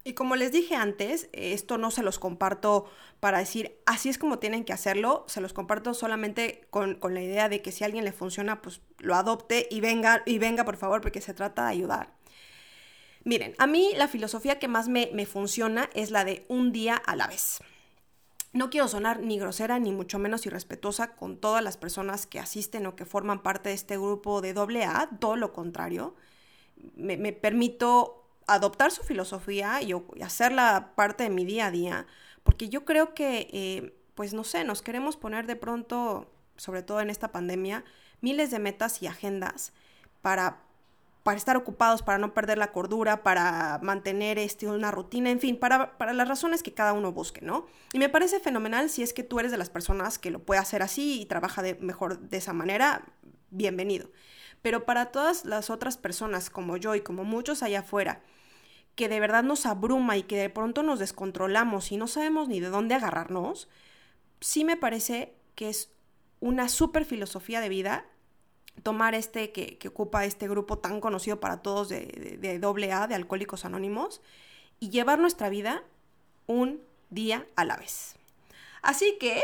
Y 0.07 0.13
como 0.13 0.35
les 0.35 0.51
dije 0.51 0.75
antes, 0.75 1.29
esto 1.33 1.79
no 1.79 1.89
se 1.89 2.03
los 2.03 2.19
comparto 2.19 2.85
para 3.19 3.39
decir 3.39 3.81
así 3.87 4.07
es 4.07 4.19
como 4.19 4.37
tienen 4.37 4.63
que 4.63 4.71
hacerlo, 4.71 5.25
se 5.27 5.41
los 5.41 5.51
comparto 5.51 5.95
solamente 5.95 6.67
con, 6.69 6.99
la 7.01 7.21
idea 7.21 7.49
de 7.49 7.63
que 7.63 7.71
si 7.71 7.83
a 7.83 7.87
alguien 7.87 8.05
le 8.05 8.11
funciona, 8.11 8.61
pues 8.61 8.81
lo 8.99 9.15
adopte 9.15 9.67
y 9.71 9.81
venga, 9.81 10.21
y 10.27 10.37
venga 10.37 10.63
por 10.63 10.77
favor, 10.77 11.01
porque 11.01 11.21
se 11.21 11.33
trata 11.33 11.63
de 11.63 11.71
ayudar. 11.71 12.13
Miren, 13.23 13.55
a 13.57 13.65
mí 13.65 13.93
la 13.95 14.07
filosofía 14.07 14.59
que 14.59 14.67
más 14.67 14.87
me, 14.87 15.09
me 15.11 15.25
funciona 15.25 15.89
es 15.95 16.11
la 16.11 16.23
de 16.23 16.45
un 16.49 16.71
día 16.71 16.95
a 16.97 17.15
la 17.15 17.25
vez. 17.25 17.61
No 18.53 18.69
quiero 18.69 18.87
sonar 18.87 19.21
ni 19.21 19.39
grosera 19.39 19.79
ni 19.79 19.91
mucho 19.91 20.19
menos 20.19 20.45
irrespetuosa 20.45 21.15
con 21.15 21.37
todas 21.37 21.63
las 21.63 21.77
personas 21.77 22.27
que 22.27 22.39
asisten 22.39 22.85
o 22.85 22.95
que 22.95 23.05
forman 23.05 23.41
parte 23.41 23.69
de 23.69 23.75
este 23.75 23.97
grupo 23.97 24.41
de 24.41 24.51
AA, 24.51 25.09
todo 25.19 25.35
lo 25.35 25.51
contrario 25.51 26.13
me, 26.95 27.33
permito 27.33 28.27
adoptar 28.47 28.91
su 28.91 29.03
filosofía 29.03 29.81
y, 29.81 29.93
hacerla 30.21 30.93
parte 30.95 31.23
de 31.23 31.29
mi 31.29 31.45
día 31.45 31.67
a 31.67 31.71
día, 31.71 32.07
porque 32.43 32.69
yo 32.69 32.85
creo 32.85 33.13
que, 33.13 33.47
eh, 33.51 33.95
pues 34.15 34.33
no 34.33 34.43
sé, 34.43 34.63
nos 34.63 34.81
queremos 34.81 35.17
poner 35.17 35.47
de 35.47 35.55
pronto, 35.55 36.31
sobre 36.57 36.83
todo 36.83 37.01
en 37.01 37.09
esta 37.09 37.31
pandemia, 37.31 37.83
miles 38.21 38.51
de 38.51 38.59
metas 38.59 39.01
y 39.01 39.07
agendas 39.07 39.73
para 40.21 40.65
para 41.25 41.37
estar 41.37 41.57
ocupados, 41.57 42.03
para 42.03 42.19
no 42.19 42.35
perder 42.35 42.59
la 42.59 42.71
cordura, 42.71 43.23
para 43.23 43.79
mantener 43.81 44.37
este, 44.37 44.67
una 44.67 44.91
rutina, 44.91 45.31
en 45.31 45.39
fin, 45.39 45.57
para, 45.57 45.97
para 45.97 46.13
las 46.13 46.27
razones 46.27 46.61
que 46.61 46.71
cada 46.71 46.93
uno 46.93 47.13
busque, 47.13 47.41
¿no? 47.41 47.65
Y 47.93 47.97
me 47.97 48.09
parece 48.09 48.39
fenomenal 48.39 48.91
si 48.91 49.01
es 49.01 49.11
que 49.11 49.23
tú 49.23 49.39
eres 49.39 49.51
de 49.51 49.57
las 49.57 49.71
personas 49.71 50.19
que 50.19 50.29
lo 50.29 50.37
puede 50.37 50.61
hacer 50.61 50.83
así 50.83 51.19
y 51.21 51.25
trabaja 51.25 51.63
mejor 51.79 52.19
de 52.19 52.37
esa 52.37 52.53
manera, 52.53 53.05
bienvenido. 53.49 54.11
Pero 54.65 54.83
para 54.83 55.11
todas 55.11 55.45
las 55.45 55.69
otras 55.69 55.95
personas 55.95 56.49
como 56.49 56.75
yo 56.75 56.95
y 56.95 57.01
como 57.01 57.23
muchos 57.23 57.61
allá 57.61 57.81
afuera, 57.81 58.23
que 58.95 59.07
de 59.07 59.19
verdad 59.19 59.43
nos 59.43 59.67
abruma 59.67 60.17
y 60.17 60.23
que 60.23 60.37
de 60.37 60.49
pronto 60.49 60.81
nos 60.81 60.97
descontrolamos 60.97 61.91
y 61.91 61.97
no 61.97 62.07
sabemos 62.07 62.47
ni 62.47 62.59
de 62.59 62.69
dónde 62.69 62.95
agarrarnos, 62.95 63.69
sí 64.41 64.63
me 64.63 64.75
parece 64.75 65.35
que 65.53 65.69
es 65.69 65.91
una 66.39 66.67
super 66.67 67.05
filosofía 67.05 67.61
de 67.61 67.69
vida 67.69 68.07
tomar 68.81 69.13
este 69.13 69.51
que, 69.51 69.77
ocupa 69.87 70.25
este 70.25 70.47
grupo 70.47 70.79
tan 70.79 70.99
conocido 70.99 71.39
para 71.39 71.61
todos 71.61 71.87
de, 71.87 72.39
de 72.41 72.91
AA, 72.91 73.05
de 73.05 73.13
Alcohólicos 73.13 73.65
Anónimos, 73.65 74.19
y 74.79 74.89
llevar 74.89 75.19
nuestra 75.19 75.47
vida 75.49 75.83
un 76.47 76.81
día 77.11 77.45
a 77.55 77.65
la 77.65 77.77
vez. 77.77 78.15
Así 78.81 79.15
que 79.19 79.43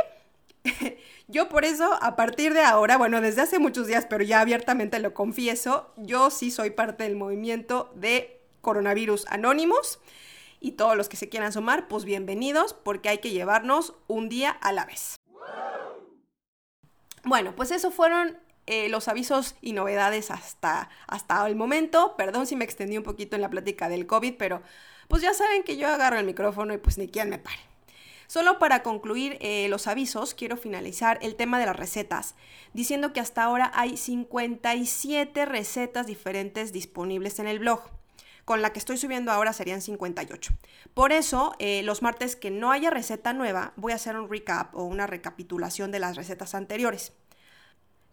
yo 1.28 1.50
por 1.50 1.66
eso, 1.66 1.98
a 2.02 2.16
partir 2.16 2.54
de 2.54 2.62
ahora, 2.62 2.98
bueno, 2.98 3.22
desde 3.22 3.42
hace 3.42 3.60
muchos 3.60 3.88
días, 3.88 4.06
pero 4.10 4.24
ya 4.24 4.42
abiertamente 4.42 5.00
lo 5.00 5.14
confieso, 5.14 5.92
yo 5.98 6.30
sí 6.30 6.52
soy 6.52 6.72
parte 6.72 7.04
del 7.04 7.16
movimiento 7.16 7.92
de 7.96 8.42
coronavirus 8.62 9.26
anónimos. 9.28 10.00
Y 10.64 10.74
todos 10.74 10.96
los 10.96 11.10
que 11.10 11.18
se 11.18 11.28
quieran 11.28 11.52
sumar, 11.52 11.88
pues 11.88 12.06
bienvenidos, 12.06 12.74
porque 12.74 13.10
hay 13.10 13.18
que 13.18 13.32
llevarnos 13.32 13.96
un 14.08 14.30
día 14.30 14.52
a 14.52 14.72
la 14.72 14.86
vez. 14.86 15.16
Bueno, 17.24 17.56
pues 17.56 17.72
eso 17.72 17.90
fueron 17.90 18.38
eh, 18.68 18.88
los 18.90 19.08
avisos 19.08 19.56
y 19.62 19.74
novedades 19.74 20.30
hasta, 20.30 20.90
hasta 21.08 21.48
el 21.48 21.56
momento. 21.56 22.16
Perdón 22.16 22.46
si 22.46 22.56
me 22.56 22.64
extendí 22.64 22.98
un 22.98 23.04
poquito 23.04 23.36
en 23.36 23.42
la 23.42 23.50
plática 23.50 23.90
del 23.90 24.06
COVID, 24.06 24.36
pero 24.38 24.62
pues 25.08 25.24
ya 25.24 25.34
saben 25.34 25.64
que 25.64 25.78
yo 25.78 25.88
agarro 25.88 26.20
el 26.20 26.26
micrófono 26.26 26.74
y 26.74 26.78
pues 26.78 27.00
ni 27.00 27.08
quien 27.08 27.30
me 27.30 27.40
pare. 27.40 27.71
Solo 28.32 28.60
para 28.60 28.82
concluir 28.82 29.38
eh, 29.42 29.68
los 29.68 29.88
avisos, 29.88 30.34
quiero 30.34 30.56
finalizar 30.56 31.20
el 31.22 31.36
tema 31.36 31.60
de 31.60 31.66
las 31.66 31.76
recetas, 31.76 32.36
diciendo 32.72 33.12
que 33.12 33.20
hasta 33.20 33.44
ahora 33.44 33.74
hay 33.76 33.98
57 33.98 35.46
recetas 35.46 36.08
diferentes 36.08 36.72
disponibles 36.72 37.40
en 37.40 37.48
el 37.48 37.60
blog. 37.60 37.82
Con 38.46 38.62
la 38.62 38.72
que 38.72 38.80
estoy 38.80 38.96
subiendo 38.96 39.34
ahora 39.34 39.52
serían 39.52 39.82
58. 39.82 40.54
Por 40.94 41.12
eso, 41.12 41.56
eh, 41.60 41.84
los 41.84 42.02
martes 42.02 42.38
que 42.38 42.52
no 42.52 42.72
haya 42.72 42.90
receta 42.90 43.34
nueva, 43.34 43.74
voy 43.76 43.92
a 43.92 43.96
hacer 43.96 44.16
un 44.16 44.30
recap 44.30 44.74
o 44.78 44.86
una 44.86 45.08
recapitulación 45.08 45.92
de 45.92 46.00
las 46.00 46.16
recetas 46.16 46.56
anteriores. 46.56 47.12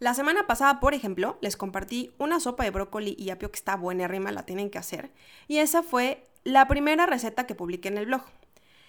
La 0.00 0.14
semana 0.14 0.48
pasada, 0.48 0.80
por 0.80 0.94
ejemplo, 0.94 1.38
les 1.42 1.56
compartí 1.56 2.12
una 2.18 2.40
sopa 2.40 2.64
de 2.64 2.72
brócoli 2.72 3.14
y 3.16 3.30
apio 3.30 3.52
que 3.52 3.58
está 3.58 3.76
buena 3.76 4.08
rima, 4.08 4.32
la 4.32 4.44
tienen 4.44 4.68
que 4.68 4.78
hacer. 4.78 5.12
Y 5.46 5.58
esa 5.58 5.84
fue 5.84 6.26
la 6.42 6.66
primera 6.66 7.06
receta 7.06 7.46
que 7.46 7.54
publiqué 7.54 7.86
en 7.86 7.98
el 7.98 8.06
blog. 8.06 8.22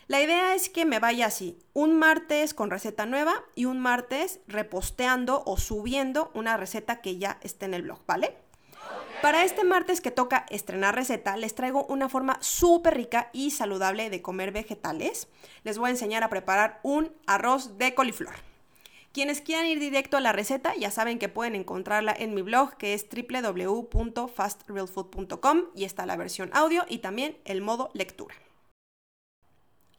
La 0.10 0.22
idea 0.22 0.54
es 0.56 0.70
que 0.70 0.86
me 0.86 0.98
vaya 0.98 1.28
así, 1.28 1.60
un 1.74 2.00
martes 2.00 2.56
con 2.56 2.72
receta 2.72 3.06
nueva 3.06 3.44
y 3.54 3.66
un 3.66 3.80
martes 3.80 4.40
reposteando 4.48 5.44
o 5.46 5.58
subiendo 5.58 6.32
una 6.34 6.58
receta 6.58 7.00
que 7.00 7.20
ya 7.20 7.38
esté 7.44 7.66
en 7.66 7.76
el 7.76 7.84
blog, 7.84 8.00
¿vale? 8.08 8.36
Para 9.22 9.44
este 9.44 9.64
martes 9.64 10.02
que 10.02 10.10
toca 10.10 10.48
estrenar 10.50 10.96
receta, 10.96 11.38
les 11.38 11.54
traigo 11.54 11.86
una 11.86 12.10
forma 12.10 12.40
súper 12.42 12.96
rica 12.96 13.30
y 13.34 13.52
saludable 13.52 14.10
de 14.10 14.24
comer 14.24 14.52
vegetales. 14.52 15.28
Les 15.64 15.78
voy 15.78 15.90
a 15.90 15.92
enseñar 15.92 16.24
a 16.24 16.30
preparar 16.30 16.80
un 16.82 17.14
arroz 17.28 17.78
de 17.78 17.94
coliflor. 17.94 18.34
Quienes 19.14 19.42
quieran 19.42 19.68
ir 19.68 19.80
directo 19.80 20.18
a 20.18 20.22
la 20.22 20.32
receta 20.32 20.74
ya 20.76 20.90
saben 20.90 21.20
que 21.20 21.30
pueden 21.30 21.54
encontrarla 21.54 22.16
en 22.18 22.34
mi 22.34 22.42
blog 22.42 22.78
que 22.78 22.96
es 22.96 23.06
www.fastrealfood.com 23.12 25.66
y 25.76 25.84
está 25.84 26.08
la 26.08 26.18
versión 26.18 26.50
audio 26.54 26.84
y 26.90 26.98
también 26.98 27.38
el 27.46 27.62
modo 27.62 27.92
lectura. 27.94 28.34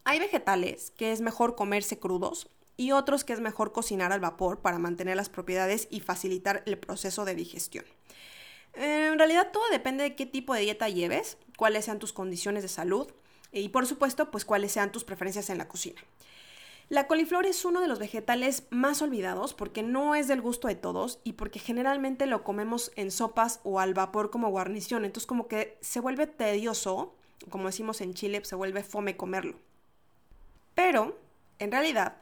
Hay 0.04 0.19
vegetales 0.19 0.92
que 0.92 1.12
es 1.12 1.21
mejor 1.21 1.54
comerse 1.54 1.99
crudos 1.99 2.49
y 2.76 2.92
otros 2.92 3.25
que 3.25 3.33
es 3.33 3.40
mejor 3.40 3.73
cocinar 3.73 4.12
al 4.12 4.21
vapor 4.21 4.61
para 4.61 4.78
mantener 4.78 5.16
las 5.16 5.28
propiedades 5.28 5.87
y 5.90 6.00
facilitar 6.00 6.62
el 6.66 6.78
proceso 6.78 7.25
de 7.25 7.35
digestión. 7.35 7.85
En 8.75 9.19
realidad 9.19 9.50
todo 9.52 9.64
depende 9.71 10.04
de 10.04 10.16
qué 10.16 10.26
tipo 10.26 10.54
de 10.54 10.62
dieta 10.62 10.88
lleves, 10.88 11.37
cuáles 11.57 11.85
sean 11.85 11.99
tus 11.99 12.12
condiciones 12.12 12.62
de 12.62 12.69
salud 12.69 13.09
y 13.52 13.69
por 13.69 13.87
supuesto 13.87 14.30
pues 14.30 14.45
cuáles 14.45 14.73
sean 14.73 14.92
tus 14.92 15.04
preferencias 15.04 15.50
en 15.50 15.59
la 15.59 15.69
cocina. 15.69 16.00
La 16.88 17.07
coliflor 17.07 17.47
es 17.47 17.64
uno 17.64 17.80
de 17.80 17.87
los 17.87 18.00
vegetales 18.00 18.64
más 18.71 19.00
olvidados 19.00 19.54
porque 19.54 19.83
no 19.85 20.16
es 20.16 20.26
del 20.26 20.40
gusto 20.40 20.66
de 20.66 20.75
todos 20.75 21.21
y 21.23 21.35
porque 21.35 21.61
generalmente 21.61 22.26
lo 22.26 22.42
comemos 22.42 22.90
en 22.97 23.12
sopas 23.12 23.61
o 23.62 23.78
al 23.78 23.95
vapor 23.95 24.30
como 24.30 24.50
guarnición. 24.50 25.04
Entonces 25.04 25.26
como 25.26 25.47
que 25.47 25.78
se 25.83 26.00
vuelve 26.00 26.26
tedioso, 26.26 27.14
como 27.49 27.66
decimos 27.66 28.00
en 28.00 28.14
Chile, 28.14 28.45
se 28.45 28.57
vuelve 28.57 28.83
fome 28.83 29.16
comerlo. 29.16 29.57
Pero, 30.82 31.20
en 31.58 31.72
realidad, 31.72 32.16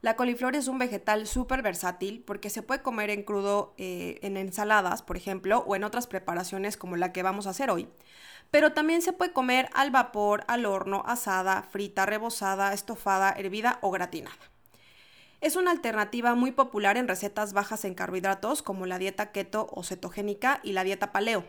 la 0.00 0.14
coliflor 0.14 0.54
es 0.54 0.68
un 0.68 0.78
vegetal 0.78 1.26
súper 1.26 1.60
versátil 1.62 2.22
porque 2.24 2.50
se 2.50 2.62
puede 2.62 2.80
comer 2.80 3.10
en 3.10 3.24
crudo 3.24 3.74
eh, 3.78 4.20
en 4.22 4.36
ensaladas, 4.36 5.02
por 5.02 5.16
ejemplo, 5.16 5.64
o 5.66 5.74
en 5.74 5.82
otras 5.82 6.06
preparaciones 6.06 6.76
como 6.76 6.94
la 6.94 7.12
que 7.12 7.24
vamos 7.24 7.48
a 7.48 7.50
hacer 7.50 7.68
hoy 7.68 7.88
pero 8.52 8.72
también 8.72 9.02
se 9.02 9.12
puede 9.12 9.32
comer 9.32 9.68
al 9.74 9.90
vapor, 9.90 10.44
al 10.46 10.66
horno, 10.66 11.02
asada, 11.04 11.64
frita, 11.64 12.06
rebozada, 12.06 12.72
estofada, 12.72 13.34
hervida 13.36 13.80
o 13.82 13.90
gratinada. 13.90 14.36
Es 15.40 15.56
una 15.56 15.72
alternativa 15.72 16.36
muy 16.36 16.52
popular 16.52 16.96
en 16.96 17.08
recetas 17.08 17.52
bajas 17.52 17.84
en 17.84 17.94
carbohidratos 17.94 18.62
como 18.62 18.86
la 18.86 19.00
dieta 19.00 19.32
keto 19.32 19.66
o 19.72 19.82
cetogénica 19.82 20.60
y 20.62 20.72
la 20.72 20.84
dieta 20.84 21.10
paleo. 21.10 21.44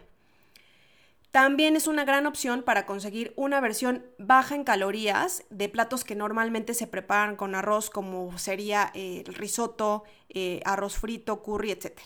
También 1.31 1.75
es 1.75 1.87
una 1.87 2.05
gran 2.05 2.25
opción 2.25 2.63
para 2.63 2.85
conseguir 2.85 3.33
una 3.35 3.59
versión 3.59 4.05
baja 4.17 4.55
en 4.55 4.63
calorías 4.63 5.43
de 5.49 5.69
platos 5.69 6.03
que 6.03 6.15
normalmente 6.15 6.73
se 6.73 6.87
preparan 6.87 7.35
con 7.35 7.53
arroz 7.53 7.89
como 7.89 8.37
sería 8.37 8.91
eh, 8.93 9.23
el 9.27 9.33
risotto, 9.33 10.03
eh, 10.29 10.61
arroz 10.65 10.95
frito, 10.97 11.43
curry, 11.43 11.71
etc. 11.71 11.99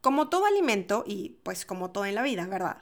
Como 0.00 0.28
todo 0.28 0.46
alimento 0.46 1.04
y 1.06 1.38
pues 1.42 1.66
como 1.66 1.90
todo 1.90 2.06
en 2.06 2.14
la 2.14 2.22
vida, 2.22 2.46
¿verdad? 2.46 2.78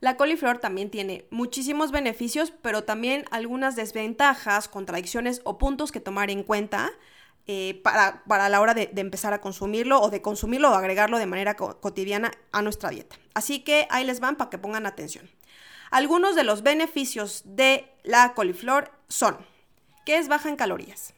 La 0.00 0.16
coliflor 0.16 0.58
también 0.58 0.90
tiene 0.90 1.26
muchísimos 1.30 1.90
beneficios, 1.90 2.52
pero 2.62 2.84
también 2.84 3.24
algunas 3.32 3.74
desventajas, 3.74 4.68
contradicciones 4.68 5.40
o 5.42 5.58
puntos 5.58 5.90
que 5.90 5.98
tomar 5.98 6.30
en 6.30 6.44
cuenta 6.44 6.92
eh, 7.50 7.80
para, 7.82 8.22
para, 8.24 8.48
la 8.48 8.60
hora 8.60 8.74
de, 8.74 8.90
empezar 8.94 9.32
a 9.32 9.40
consumirlo 9.40 10.00
o 10.00 10.10
de 10.10 10.22
consumirlo 10.22 10.70
o 10.70 10.74
agregarlo 10.74 11.18
de 11.18 11.26
manera 11.26 11.56
cotidiana 11.56 12.30
a 12.52 12.62
nuestra 12.62 12.90
dieta. 12.90 13.16
Así 13.34 13.60
que 13.60 13.88
ahí 13.90 14.04
les 14.04 14.20
van 14.20 14.36
para 14.36 14.50
que 14.50 14.58
pongan 14.58 14.86
atención. 14.86 15.28
Algunos 15.90 16.36
de 16.36 16.44
los 16.44 16.62
beneficios 16.62 17.42
de 17.44 17.90
la 18.04 18.34
coliflor 18.34 18.92
son 19.08 19.38
que 20.04 20.18
es 20.18 20.28
baja 20.28 20.48
en 20.50 20.56
calorías, 20.56 21.14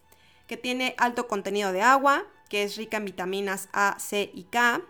que 0.46 0.56
tiene 0.56 0.94
alto 0.98 1.28
contenido 1.28 1.72
de 1.72 1.82
agua, 1.82 2.24
que 2.48 2.62
es 2.62 2.76
rica 2.76 2.96
en 2.96 3.04
vitaminas 3.04 3.68
A, 3.72 3.96
C 3.98 4.30
y 4.32 4.44
K, 4.44 4.80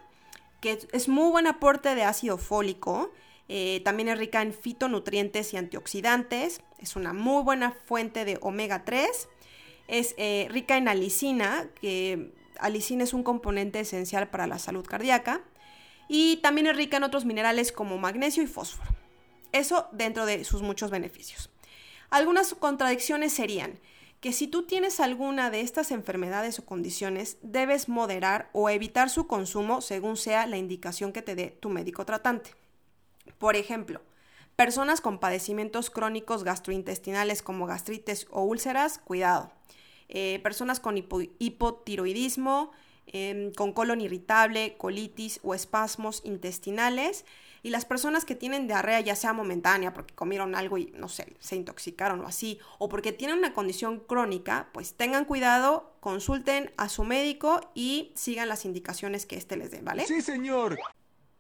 que 0.61 0.79
es 0.93 1.09
muy 1.09 1.31
buen 1.31 1.47
aporte 1.47 1.95
de 1.95 2.05
ácido 2.05 2.39
fólico, 2.39 3.11
eh, 3.53 3.81
también 3.85 4.09
es 4.09 4.17
rica 4.17 4.43
en 4.43 4.55
fitonutrientes 4.55 5.53
y 5.55 5.57
antioxidantes. 5.57 6.61
Es 6.79 6.95
una 6.95 7.13
muy 7.13 7.43
buena 7.43 7.73
fuente 7.73 8.25
de 8.25 8.39
omega 8.43 8.85
3. 8.85 9.29
Es 9.91 10.15
eh, 10.19 10.47
rica 10.51 10.77
en 10.77 10.87
alicina, 10.87 11.69
que 11.81 12.33
alicina 12.61 13.03
es 13.03 13.13
un 13.13 13.25
componente 13.25 13.81
esencial 13.81 14.31
para 14.31 14.47
la 14.47 14.61
salud 14.61 14.87
cardíaca. 14.87 15.41
Y 16.09 16.37
también 16.39 16.69
es 16.69 16.77
rica 16.77 16.97
en 16.97 17.03
otros 17.03 17.25
minerales 17.25 17.73
como 17.73 17.99
magnesio 17.99 18.43
y 18.43 18.47
fósforo. 18.47 18.89
Eso 19.51 19.89
dentro 19.91 20.27
de 20.27 20.45
sus 20.45 20.63
muchos 20.63 20.91
beneficios. 20.91 21.51
Algunas 22.09 22.55
contradicciones 22.55 23.33
serían 23.33 23.81
que 24.21 24.33
si 24.33 24.47
tú 24.47 24.65
tienes 24.65 25.01
alguna 25.01 25.51
de 25.51 25.63
estas 25.63 25.91
enfermedades 25.91 26.59
o 26.59 26.65
condiciones, 26.65 27.39
debes 27.43 27.89
moderar 27.89 28.49
o 28.53 28.69
evitar 28.69 29.11
su 29.11 29.27
consumo 29.27 29.81
según 29.81 30.17
sea 30.17 30.47
la 30.47 30.59
indicación 30.59 31.13
que 31.13 31.23
te 31.23 31.35
dé 31.35 31.57
tu 31.59 31.69
médico 31.69 32.05
tratante. 32.05 32.55
Por 33.39 33.57
ejemplo, 33.57 34.03
personas 34.57 35.01
con 35.01 35.19
padecimientos 35.19 35.91
crónicos 35.91 36.45
gastrointestinales 36.45 37.43
como 37.43 37.67
gastritis 37.67 38.29
o 38.31 38.43
úlceras, 38.43 38.99
cuidado. 38.99 39.51
Eh, 40.13 40.41
personas 40.43 40.81
con 40.81 40.97
hipotiroidismo, 40.97 42.73
em, 43.07 43.53
con 43.53 43.73
colon 43.73 44.01
irritable, 44.01 44.77
colitis 44.77 45.39
o 45.45 45.55
espasmos 45.55 46.21
intestinales. 46.25 47.25
Y 47.63 47.71
las 47.71 47.85
personas 47.85 48.25
que 48.25 48.35
tienen 48.35 48.67
diarrea, 48.67 49.01
ya 49.01 49.15
sea 49.15 49.33
momentánea, 49.33 49.93
porque 49.93 50.15
comieron 50.15 50.57
algo 50.57 50.79
y 50.79 50.93
no 50.97 51.09
sé, 51.09 51.37
se 51.39 51.55
intoxicaron 51.57 52.21
o 52.23 52.27
así, 52.27 52.59
o 52.79 52.89
porque 52.89 53.13
tienen 53.13 53.39
una 53.39 53.55
condición 53.55 54.01
crónica, 54.01 54.69
pues 54.73 54.95
tengan 54.95 55.27
cuidado, 55.27 55.95
consulten 56.01 56.73
a 56.77 56.89
su 56.89 57.05
médico 57.05 57.61
y 57.75 58.13
sigan 58.17 58.49
las 58.49 58.65
indicaciones 58.65 59.27
que 59.27 59.37
éste 59.37 59.57
les 59.57 59.71
dé, 59.71 59.81
¿vale? 59.81 60.07
Sí, 60.07 60.23
señor. 60.23 60.79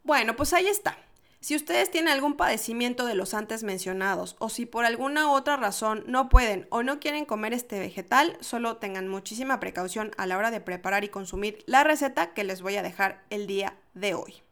Bueno, 0.04 0.36
pues 0.36 0.52
ahí 0.52 0.68
está. 0.68 0.96
Si 1.42 1.56
ustedes 1.56 1.90
tienen 1.90 2.12
algún 2.12 2.37
padecimiento 2.37 3.06
de 3.06 3.14
los 3.14 3.32
antes 3.32 3.62
mencionados 3.62 4.37
o 4.40 4.50
si 4.50 4.66
por 4.66 4.85
alguna 4.85 5.32
otra 5.32 5.56
razón 5.56 6.04
no 6.06 6.28
pueden 6.28 6.66
o 6.68 6.82
no 6.82 7.00
quieren 7.00 7.25
comer 7.25 7.54
este 7.54 7.78
vegetal, 7.78 8.37
solo 8.40 8.76
tengan 8.76 9.09
muchísima 9.09 9.59
precaución 9.59 10.11
a 10.18 10.26
la 10.26 10.37
hora 10.37 10.50
de 10.50 10.61
preparar 10.61 11.02
y 11.02 11.09
consumir 11.09 11.64
la 11.64 11.82
receta 11.82 12.35
que 12.35 12.44
les 12.44 12.61
voy 12.61 12.76
a 12.76 12.82
dejar 12.82 13.25
el 13.30 13.47
día 13.47 13.78
de 13.94 14.12
hoy. 14.12 14.42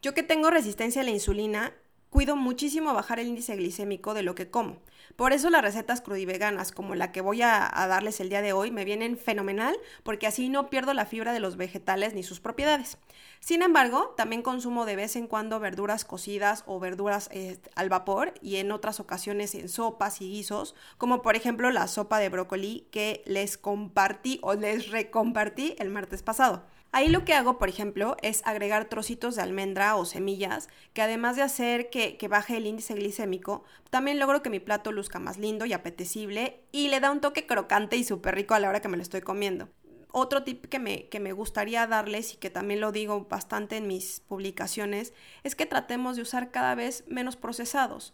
Yo 0.00 0.14
que 0.14 0.22
tengo 0.22 0.50
resistencia 0.50 1.02
a 1.02 1.04
la 1.04 1.10
insulina, 1.10 1.72
cuido 2.12 2.36
muchísimo 2.36 2.92
bajar 2.92 3.20
el 3.20 3.28
índice 3.28 3.56
glicémico 3.56 4.12
de 4.12 4.22
lo 4.22 4.34
que 4.34 4.50
como. 4.50 4.76
Por 5.16 5.32
eso 5.32 5.48
las 5.48 5.62
recetas 5.62 6.02
crudiveganas, 6.02 6.70
como 6.70 6.94
la 6.94 7.10
que 7.10 7.22
voy 7.22 7.40
a, 7.40 7.70
darles 7.88 8.20
el 8.20 8.28
día 8.28 8.42
de 8.42 8.52
hoy, 8.52 8.70
me 8.70 8.84
vienen 8.84 9.16
fenomenal 9.16 9.74
porque 10.02 10.26
así 10.26 10.50
no 10.50 10.68
pierdo 10.68 10.92
la 10.92 11.06
fibra 11.06 11.32
de 11.32 11.40
los 11.40 11.56
vegetales 11.56 12.12
ni 12.12 12.22
sus 12.22 12.38
propiedades. 12.38 12.98
Sin 13.40 13.62
embargo, 13.62 14.12
también 14.14 14.42
consumo 14.42 14.84
de 14.84 14.94
vez 14.94 15.16
en 15.16 15.26
cuando 15.26 15.58
verduras 15.58 16.04
cocidas 16.04 16.64
o 16.66 16.78
verduras 16.78 17.30
eh, 17.32 17.58
al 17.76 17.88
vapor 17.88 18.34
y 18.42 18.56
en 18.56 18.72
otras 18.72 19.00
ocasiones 19.00 19.54
en 19.54 19.70
sopas 19.70 20.20
y 20.20 20.28
guisos, 20.28 20.74
como 20.98 21.22
por 21.22 21.34
ejemplo 21.34 21.70
la 21.70 21.88
sopa 21.88 22.18
de 22.18 22.28
brócoli 22.28 22.88
que 22.90 23.22
les 23.24 23.56
compartí 23.56 24.38
o 24.42 24.52
les 24.52 24.90
recompartí 24.90 25.76
el 25.78 25.88
martes 25.88 26.22
pasado. 26.22 26.62
Ahí 26.94 27.08
lo 27.08 27.24
que 27.24 27.32
hago, 27.32 27.56
por 27.56 27.70
ejemplo, 27.70 28.18
es 28.20 28.42
agregar 28.44 28.84
trocitos 28.84 29.34
de 29.34 29.40
almendra 29.40 29.96
o 29.96 30.04
semillas, 30.04 30.68
que 30.92 31.00
además 31.00 31.36
de 31.36 31.42
hacer 31.42 31.88
que, 31.88 32.18
baje 32.28 32.58
el 32.58 32.66
índice 32.66 32.92
glicémico, 32.92 33.64
también 33.88 34.18
logro 34.18 34.42
que 34.42 34.50
mi 34.50 34.60
plato 34.60 34.92
luzca 34.92 35.18
más 35.18 35.38
lindo 35.38 35.64
y 35.64 35.72
apetecible 35.72 36.60
y 36.70 36.88
le 36.88 37.00
da 37.00 37.10
un 37.10 37.22
toque 37.22 37.46
crocante 37.46 37.96
y 37.96 38.04
súper 38.04 38.34
rico 38.34 38.52
a 38.52 38.60
la 38.60 38.68
hora 38.68 38.82
que 38.82 38.88
me 38.88 38.98
lo 38.98 39.02
estoy 39.02 39.22
comiendo. 39.22 39.70
Otro 40.10 40.42
tip 40.42 40.66
que 40.66 40.78
me, 40.78 41.08
que 41.08 41.18
me 41.18 41.32
gustaría 41.32 41.86
darles 41.86 42.34
y 42.34 42.36
que 42.36 42.50
también 42.50 42.82
lo 42.82 42.92
digo 42.92 43.24
bastante 43.24 43.78
en 43.78 43.86
mis 43.86 44.20
publicaciones 44.20 45.14
es 45.44 45.56
que 45.56 45.64
tratemos 45.64 46.16
de 46.16 46.22
usar 46.22 46.50
cada 46.50 46.74
vez 46.74 47.04
menos 47.08 47.36
procesados. 47.36 48.12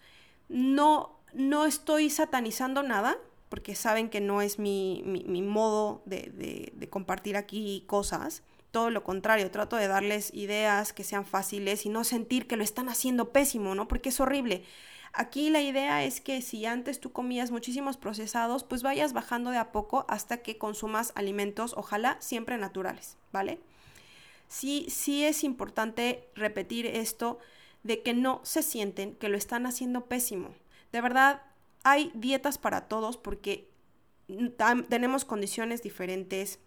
No, 0.48 1.18
no 1.34 1.66
estoy 1.66 2.10
satanizando 2.10 2.84
nada, 2.84 3.18
porque 3.48 3.74
saben 3.74 4.08
que 4.08 4.20
no 4.20 4.40
es 4.40 4.60
mi, 4.60 5.02
mi, 5.04 5.42
modo 5.42 6.02
de, 6.04 6.70
de 6.72 6.88
compartir 6.88 7.36
aquí 7.36 7.82
cosas 7.88 8.44
todo 8.70 8.90
lo 8.90 9.02
contrario, 9.02 9.50
trato 9.50 9.76
de 9.76 9.88
darles 9.88 10.32
ideas 10.34 10.92
que 10.92 11.04
sean 11.04 11.24
fáciles 11.24 11.86
y 11.86 11.88
no 11.88 12.04
sentir 12.04 12.46
que 12.46 12.56
lo 12.56 12.64
están 12.64 12.88
haciendo 12.88 13.32
pésimo, 13.32 13.74
¿no? 13.74 13.88
Porque 13.88 14.10
es 14.10 14.20
horrible. 14.20 14.64
Aquí 15.12 15.48
la 15.50 15.62
idea 15.62 16.04
es 16.04 16.20
que 16.20 16.42
si 16.42 16.66
antes 16.66 17.00
tú 17.00 17.12
comías 17.12 17.50
muchísimos 17.50 17.96
procesados, 17.96 18.64
pues 18.64 18.82
vayas 18.82 19.12
bajando 19.12 19.50
de 19.50 19.56
a 19.56 19.72
poco 19.72 20.04
hasta 20.08 20.38
que 20.38 20.58
consumas 20.58 21.12
alimentos, 21.14 21.74
ojalá 21.76 22.18
siempre 22.20 22.58
naturales, 22.58 23.16
¿vale? 23.32 23.58
Sí, 24.48 24.86
sí 24.88 25.24
es 25.24 25.44
importante 25.44 26.28
repetir 26.34 26.86
esto 26.86 27.38
de 27.82 28.02
que 28.02 28.12
no 28.12 28.40
se 28.44 28.62
sienten 28.62 29.14
que 29.14 29.28
lo 29.28 29.36
están 29.36 29.66
haciendo 29.66 30.06
pésimo. 30.06 30.54
De 30.92 31.00
verdad, 31.00 31.42
hay 31.84 32.10
dietas 32.14 32.58
para 32.58 32.82
todos 32.88 33.16
porque 33.16 33.68
tenemos 34.88 35.24
condiciones 35.24 35.82
diferentes, 35.82 36.60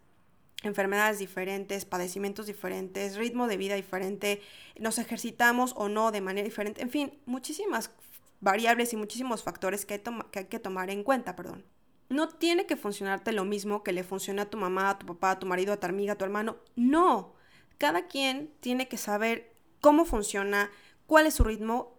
enfermedades 0.62 1.20
diferentes, 1.20 1.86
padecimientos 1.86 2.46
diferentes, 2.46 3.16
ritmo 3.16 3.48
de 3.48 3.58
vida 3.58 3.76
diferente, 3.76 4.42
nos 4.80 4.98
ejercitamos 4.98 5.74
o 5.76 5.90
no 5.90 6.12
de 6.12 6.22
manera 6.22 6.46
diferente, 6.46 6.82
en 6.82 6.90
fin, 6.90 7.20
muchísimas 7.26 7.92
variables 8.40 8.94
y 8.94 8.98
muchísimos 8.98 9.44
factores 9.44 9.86
que 9.86 9.96
hay, 9.96 10.02
que, 10.32 10.40
hay 10.40 10.46
que 10.46 10.60
tomar 10.60 10.90
en 10.90 11.04
cuenta, 11.04 11.36
perdón. 11.36 11.66
No 12.10 12.28
tiene 12.28 12.66
que 12.66 12.76
funcionarte 12.76 13.32
lo 13.32 13.46
mismo 13.46 13.84
que 13.84 13.94
le 13.94 14.04
funciona 14.04 14.44
a 14.44 14.50
tu 14.50 14.58
mamá, 14.58 14.90
a 14.90 15.00
tu 15.00 15.06
papá, 15.06 15.32
a 15.32 15.40
tu 15.40 15.46
marido, 15.48 15.72
a 15.72 15.78
tu 15.80 15.88
amiga, 15.88 16.14
a 16.14 16.18
tu 16.18 16.26
hermano. 16.26 16.58
No. 16.76 17.36
Cada 17.78 18.08
quien 18.08 18.52
tiene 18.60 18.90
que 18.90 18.98
saber 18.98 19.54
cómo 19.80 20.04
funciona, 20.04 20.70
cuál 21.08 21.26
es 21.26 21.36
su 21.36 21.46
ritmo 21.46 21.91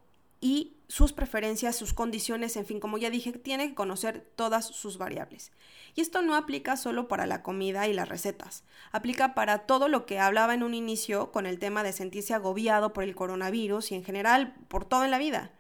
y 0.42 0.76
sus 0.88 1.12
preferencias, 1.14 1.76
sus 1.76 1.94
condiciones, 1.94 2.56
en 2.56 2.66
fin, 2.66 2.80
como 2.80 2.99
ya 2.99 3.08
dije, 3.08 3.32
tiene 3.32 3.68
que 3.68 3.75
conocer 3.75 4.28
todas 4.37 4.66
sus 4.66 4.99
variables. 4.99 5.52
Y 5.94 6.00
esto 6.00 6.20
no 6.20 6.34
aplica 6.34 6.76
solo 6.76 7.06
para 7.06 7.26
la 7.26 7.42
comida 7.42 7.87
y 7.87 7.94
las 7.94 8.08
recetas, 8.08 8.64
aplica 8.90 9.34
para 9.34 9.61
todo 9.61 9.88
lo 9.88 10.04
que 10.04 10.18
hablaba 10.18 10.52
en 10.52 10.64
un 10.64 10.75
inicio 10.75 11.30
con 11.30 11.46
el 11.46 11.61
tema 11.61 11.84
de 11.84 11.92
sentirse 11.92 12.34
agobiado 12.34 12.92
por 12.92 13.04
el 13.04 13.14
coronavirus 13.14 13.92
y 13.92 13.94
en 13.94 14.04
general 14.04 14.54
por 14.68 14.84
todo 14.84 15.04
en 15.04 15.12
la 15.12 15.18
vida. 15.18 15.52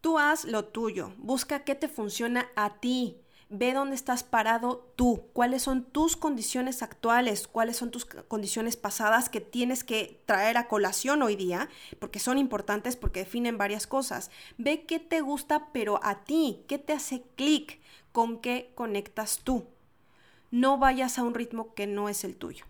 Tú 0.00 0.18
haz 0.18 0.44
lo 0.44 0.64
tuyo, 0.66 1.12
busca 1.18 1.64
qué 1.64 1.74
te 1.74 1.88
funciona 1.88 2.48
a 2.54 2.78
ti, 2.78 3.18
Ve 3.48 3.72
dónde 3.72 3.94
estás 3.94 4.24
parado 4.24 4.90
tú, 4.96 5.22
cuáles 5.32 5.62
son 5.62 5.84
tus 5.84 6.16
condiciones 6.16 6.82
actuales, 6.82 7.46
cuáles 7.46 7.76
son 7.76 7.92
tus 7.92 8.04
condiciones 8.04 8.76
pasadas 8.76 9.28
que 9.28 9.40
tienes 9.40 9.84
que 9.84 10.20
traer 10.26 10.56
a 10.56 10.66
colación 10.66 11.22
hoy 11.22 11.36
día, 11.36 11.68
porque 12.00 12.18
son 12.18 12.38
importantes 12.38 12.96
porque 12.96 13.20
definen 13.20 13.56
varias 13.56 13.86
cosas. 13.86 14.32
Ve 14.58 14.84
qué 14.84 14.98
te 14.98 15.20
gusta 15.20 15.68
pero 15.72 16.00
a 16.02 16.24
ti, 16.24 16.64
qué 16.66 16.78
te 16.78 16.92
hace 16.92 17.22
clic, 17.36 17.78
con 18.10 18.40
qué 18.40 18.72
conectas 18.74 19.40
tú. 19.44 19.66
No 20.50 20.78
vayas 20.78 21.16
a 21.16 21.22
un 21.22 21.34
ritmo 21.34 21.72
que 21.74 21.86
no 21.86 22.08
es 22.08 22.24
el 22.24 22.34
tuyo. 22.34 22.64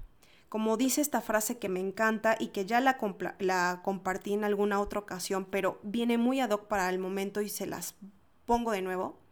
Como 0.50 0.76
dice 0.76 1.00
esta 1.00 1.22
frase 1.22 1.58
que 1.58 1.70
me 1.70 1.80
encanta 1.80 2.36
y 2.38 2.48
que 2.48 2.66
ya 2.66 2.80
la, 2.80 2.98
compartí 3.82 4.34
en 4.34 4.44
alguna 4.44 4.80
otra 4.80 5.00
ocasión, 5.00 5.46
pero 5.50 5.80
viene 5.82 6.18
muy 6.18 6.40
ad 6.40 6.50
hoc 6.50 6.66
para 6.66 6.90
el 6.90 6.98
momento 6.98 7.40
y 7.40 7.48
se 7.48 7.66
las 7.66 7.94
pongo 8.44 8.72
de 8.72 8.82
nuevo 8.82 9.25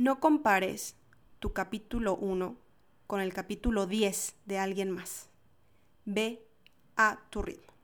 no 0.00 0.18
compares 0.18 0.96
tu 1.40 1.52
capítulo 1.52 2.16
1 2.16 2.56
con 3.06 3.20
el 3.20 3.34
capítulo 3.34 3.86
10 3.86 4.34
de 4.46 4.58
alguien 4.58 4.90
más. 4.90 5.28
Ve 6.06 6.42
a 6.96 7.18
tu 7.28 7.42
ritmo. 7.42 7.74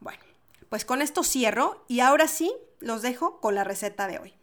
Bueno, 0.00 0.20
pues 0.68 0.84
con 0.84 1.00
esto 1.00 1.22
cierro 1.22 1.84
y 1.86 2.00
ahora 2.00 2.26
sí 2.26 2.52
los 2.80 3.00
dejo 3.02 3.40
con 3.40 3.54
la 3.54 3.62
receta 3.62 4.08
de 4.08 4.18
hoy. 4.18 4.34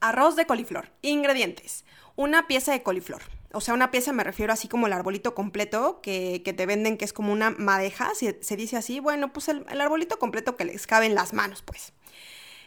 Arroz 0.00 0.34
de 0.34 0.46
coliflor. 0.46 0.88
Ingredientes. 1.02 1.84
Una 2.16 2.46
pieza 2.46 2.72
de 2.72 2.82
coliflor. 2.82 3.20
O 3.52 3.60
sea, 3.60 3.74
una 3.74 3.90
pieza 3.90 4.14
me 4.14 4.24
refiero 4.24 4.54
así 4.54 4.66
como 4.66 4.86
el 4.86 4.94
arbolito 4.94 5.34
completo 5.34 6.00
que, 6.00 6.40
te 6.42 6.64
venden, 6.64 6.96
que 6.96 7.04
es 7.04 7.12
como 7.12 7.34
una 7.34 7.50
madeja, 7.50 8.14
si 8.14 8.34
se 8.40 8.56
dice 8.56 8.78
así. 8.78 8.98
Bueno, 8.98 9.30
pues 9.30 9.48
el, 9.48 9.66
el 9.68 9.80
arbolito 9.82 10.18
completo 10.18 10.56
que 10.56 10.64
les 10.64 10.86
cabe 10.86 11.04
en 11.04 11.14
las 11.14 11.34
manos, 11.34 11.60
pues. 11.60 11.92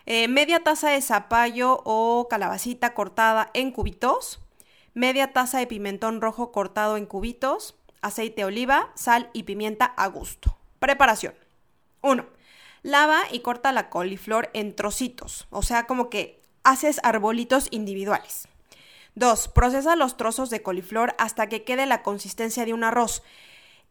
Eh, 0.05 0.27
media 0.27 0.63
taza 0.63 0.89
de 0.89 1.01
zapallo 1.01 1.81
o 1.83 2.27
calabacita 2.29 2.93
cortada 2.93 3.49
en 3.53 3.71
cubitos, 3.71 4.39
media 4.93 5.33
taza 5.33 5.57
de 5.57 5.67
pimentón 5.67 6.21
rojo 6.21 6.51
cortado 6.51 6.97
en 6.97 7.07
cubitos, 7.07 7.75
aceite 8.01 8.41
de 8.41 8.45
oliva, 8.45 8.91
sal 8.93 9.29
y 9.33 9.43
pimienta 9.43 9.85
a 9.85 10.07
gusto. 10.07 10.57
Preparación. 10.79 11.33
1. 12.01 12.23
Lava 12.83 13.21
y 13.31 13.39
corta 13.39 13.71
la 13.71 13.89
coliflor 13.89 14.51
en 14.53 14.75
trocitos, 14.75 15.47
o 15.49 15.63
sea, 15.63 15.87
como 15.87 16.11
que 16.11 16.43
haces 16.63 16.99
arbolitos 17.01 17.67
individuales. 17.71 18.47
2. 19.15 19.47
Procesa 19.47 19.95
los 19.95 20.17
trozos 20.17 20.51
de 20.51 20.61
coliflor 20.61 21.15
hasta 21.17 21.47
que 21.47 21.63
quede 21.63 21.87
la 21.87 22.03
consistencia 22.03 22.63
de 22.65 22.73
un 22.73 22.83
arroz. 22.83 23.23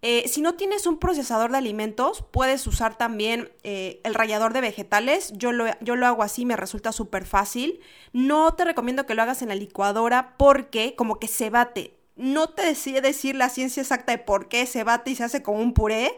Eh, 0.07 0.29
si 0.29 0.43
no 0.43 0.53
tienes 0.53 0.87
un 0.87 0.99
procesador 0.99 1.51
de 1.51 1.57
alimentos, 1.57 2.27
puedes 2.31 2.67
usar 2.67 2.99
también 2.99 3.51
eh, 3.63 4.03
el 4.05 4.13
rallador 4.13 4.53
de 4.53 4.61
vegetales. 4.61 5.33
Yo 5.35 5.51
lo, 5.51 5.65
yo 5.81 5.97
lo 5.97 6.07
hago 6.07 6.23
así, 6.23 6.45
me 6.45 6.57
resulta 6.57 6.93
súper 6.93 7.25
fácil. 7.25 7.81
No 8.13 8.53
te 8.53 8.67
recomiendo 8.67 9.07
que 9.07 9.15
lo 9.15 9.23
hagas 9.23 9.41
en 9.41 9.49
la 9.49 9.55
licuadora 9.55 10.35
porque 10.37 10.95
como 10.95 11.19
que 11.19 11.27
se 11.27 11.49
bate. 11.49 11.97
No 12.17 12.51
te 12.51 12.67
decide 12.67 13.01
decir 13.01 13.35
la 13.35 13.49
ciencia 13.49 13.81
exacta 13.81 14.13
de 14.13 14.19
por 14.19 14.49
qué 14.49 14.67
se 14.67 14.85
bate 14.85 15.11
y 15.11 15.15
se 15.15 15.25
hace 15.25 15.43
como 15.43 15.61
un 15.61 15.73
puré. 15.73 16.13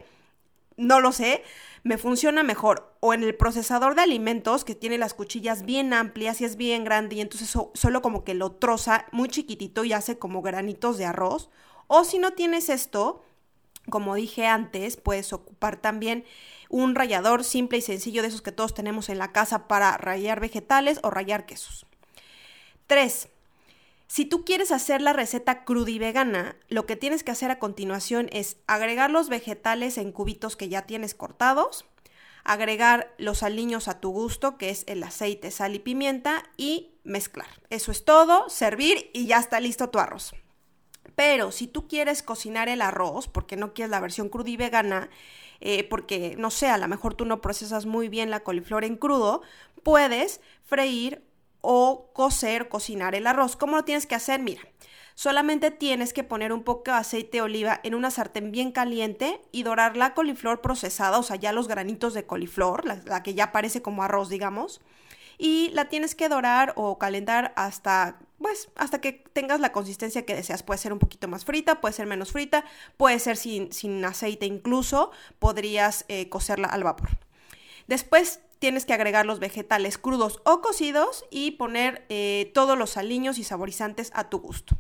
No 0.77 0.99
lo 0.99 1.13
sé. 1.13 1.45
Me 1.85 1.97
funciona 1.97 2.43
mejor 2.43 2.93
o 2.99 3.15
en 3.15 3.23
el 3.23 3.37
procesador 3.37 3.95
de 3.95 4.03
alimentos 4.03 4.65
que 4.65 4.75
tiene 4.75 4.99
las 4.99 5.15
cuchillas 5.15 5.65
bien 5.65 5.95
amplias 5.95 6.41
y 6.41 6.45
es 6.45 6.57
bien 6.57 6.83
grande 6.83 7.15
y 7.15 7.21
entonces 7.21 7.57
solo 7.75 8.03
como 8.03 8.25
que 8.25 8.35
lo 8.35 8.51
troza 8.51 9.07
muy 9.13 9.29
chiquitito 9.29 9.85
y 9.85 9.93
hace 9.93 10.19
como 10.19 10.43
granitos 10.43 10.99
de 10.99 11.05
arroz. 11.05 11.51
O 11.87 12.03
si 12.03 12.19
no 12.19 12.33
tienes 12.33 12.69
esto, 12.69 13.23
como 13.91 14.15
dije 14.15 14.47
antes, 14.47 14.97
puedes 14.97 15.33
ocupar 15.33 15.77
también 15.77 16.25
un 16.69 16.95
rallador 16.95 17.45
simple 17.45 17.79
y 17.79 17.83
sencillo 17.83 18.23
de 18.23 18.29
esos 18.29 18.43
que 18.43 18.53
todos 18.53 18.75
tenemos 18.75 19.09
en 19.09 19.19
la 19.19 19.33
casa 19.33 19.69
para 19.69 19.97
rallar 19.97 20.41
vegetales 20.41 20.99
o 21.03 21.11
rallar 21.11 21.47
quesos. 21.47 21.87
3. 22.87 23.29
Si 24.09 24.25
tú 24.25 24.45
quieres 24.45 24.71
hacer 24.71 25.03
la 25.03 25.13
receta 25.13 25.65
cruda 25.65 25.91
y 25.91 25.99
vegana, 25.99 26.57
lo 26.69 26.87
que 26.87 26.97
tienes 26.97 27.25
que 27.25 27.33
hacer 27.33 27.51
a 27.51 27.59
continuación 27.59 28.29
es 28.33 28.57
agregar 28.67 29.11
los 29.11 29.29
vegetales 29.29 29.99
en 29.99 30.13
cubitos 30.13 30.57
que 30.57 30.69
ya 30.69 30.83
tienes 30.83 31.15
cortados, 31.15 31.87
agregar 32.45 33.13
los 33.19 33.43
aliños 33.43 33.89
a 33.89 34.01
tu 34.01 34.11
gusto, 34.11 34.59
que 34.59 34.71
es 34.71 34.85
el 34.87 35.03
aceite, 35.03 35.51
sal 35.51 35.75
y 35.75 35.81
pimienta, 35.81 36.45
y 36.57 36.93
mezclar. 37.03 37.49
Eso 37.71 37.91
es 37.91 38.05
todo, 38.05 38.49
servir 38.49 39.11
y 39.13 39.27
ya 39.27 39.39
está 39.39 39.59
listo 39.59 39.91
tu 39.91 39.99
arroz. 39.99 40.33
Pero 41.17 41.51
si 41.51 41.67
tú 41.67 41.89
quieres 41.89 42.23
cocinar 42.23 42.69
el 42.69 42.83
arroz, 42.83 43.27
porque 43.27 43.57
no 43.57 43.75
quieres 43.75 43.91
la 43.91 44.01
versión 44.01 44.29
cruda 44.29 44.51
y 44.51 44.57
vegana, 44.57 45.11
eh, 45.61 45.83
porque 45.85 46.37
no 46.39 46.51
sé, 46.51 46.69
a 46.69 46.79
lo 46.79 46.87
mejor 46.87 47.15
tú 47.15 47.25
no 47.25 47.41
procesas 47.41 47.87
muy 47.87 48.09
bien 48.09 48.31
la 48.31 48.41
coliflor 48.41 48.85
en 48.85 48.97
crudo, 48.97 49.43
puedes 49.83 50.41
freír 50.63 51.25
o 51.63 52.11
cocer, 52.13 52.69
cocinar 52.69 53.15
el 53.15 53.27
arroz. 53.27 53.57
¿Cómo 53.57 53.77
lo 53.77 53.85
tienes 53.85 54.07
que 54.07 54.15
hacer? 54.15 54.41
Mira, 54.41 54.61
solamente 55.15 55.71
tienes 55.71 56.13
que 56.13 56.23
poner 56.23 56.53
un 56.53 56.63
poco 56.63 56.91
de 56.91 56.99
aceite 56.99 57.39
de 57.39 57.43
oliva 57.43 57.81
en 57.83 57.95
una 57.95 58.11
sartén 58.11 58.53
bien 58.53 58.71
caliente 58.71 59.41
y 59.53 59.63
dorar 59.63 59.97
la 59.97 60.13
coliflor 60.13 60.61
procesada, 60.61 61.19
o 61.19 61.23
sea, 61.23 61.37
ya 61.37 61.53
los 61.53 61.67
granitos 61.67 62.13
de 62.13 62.27
coliflor, 62.27 62.85
la, 62.85 63.01
la 63.07 63.23
que 63.23 63.35
ya 63.35 63.53
parece 63.53 63.81
como 63.81 64.03
arroz, 64.03 64.29
digamos 64.29 64.83
y 65.39 65.71
la 65.75 65.89
tienes 65.89 66.15
que 66.15 66.29
dorar 66.29 66.73
o 66.77 66.99
calentar 66.99 67.53
hasta 67.57 68.19
pues 68.41 68.69
hasta 68.77 69.01
que 69.01 69.13
tengas 69.13 69.61
la 69.61 69.73
consistencia 69.73 70.25
que 70.25 70.35
deseas. 70.35 70.63
Puede 70.63 70.79
ser 70.79 70.93
un 70.93 70.99
poquito 70.99 71.29
más 71.29 71.45
frita, 71.45 71.81
puede 71.81 71.95
ser 71.95 72.07
menos 72.07 72.33
frita, 72.33 72.65
puede 72.97 73.19
ser 73.19 73.37
sin, 73.37 73.73
sin 73.73 74.05
aceite 74.05 74.47
incluso, 74.47 75.11
podrías 75.39 76.05
eh, 76.09 76.29
cocerla 76.29 76.69
al 76.69 76.85
vapor. 76.85 77.11
Después 77.87 78.41
tienes 78.59 78.87
que 78.87 78.95
agregar 78.95 79.27
los 79.27 79.39
vegetales 79.39 79.99
crudos 79.99 80.41
o 80.45 80.61
cocidos 80.61 81.25
y 81.31 81.53
poner 81.53 82.05
eh, 82.09 82.51
todos 82.55 82.79
los 82.79 82.97
aliños 82.97 83.39
y 83.39 83.45
saborizantes 83.45 84.11
a 84.15 84.29
tu 84.29 84.39
gusto. 84.39 84.77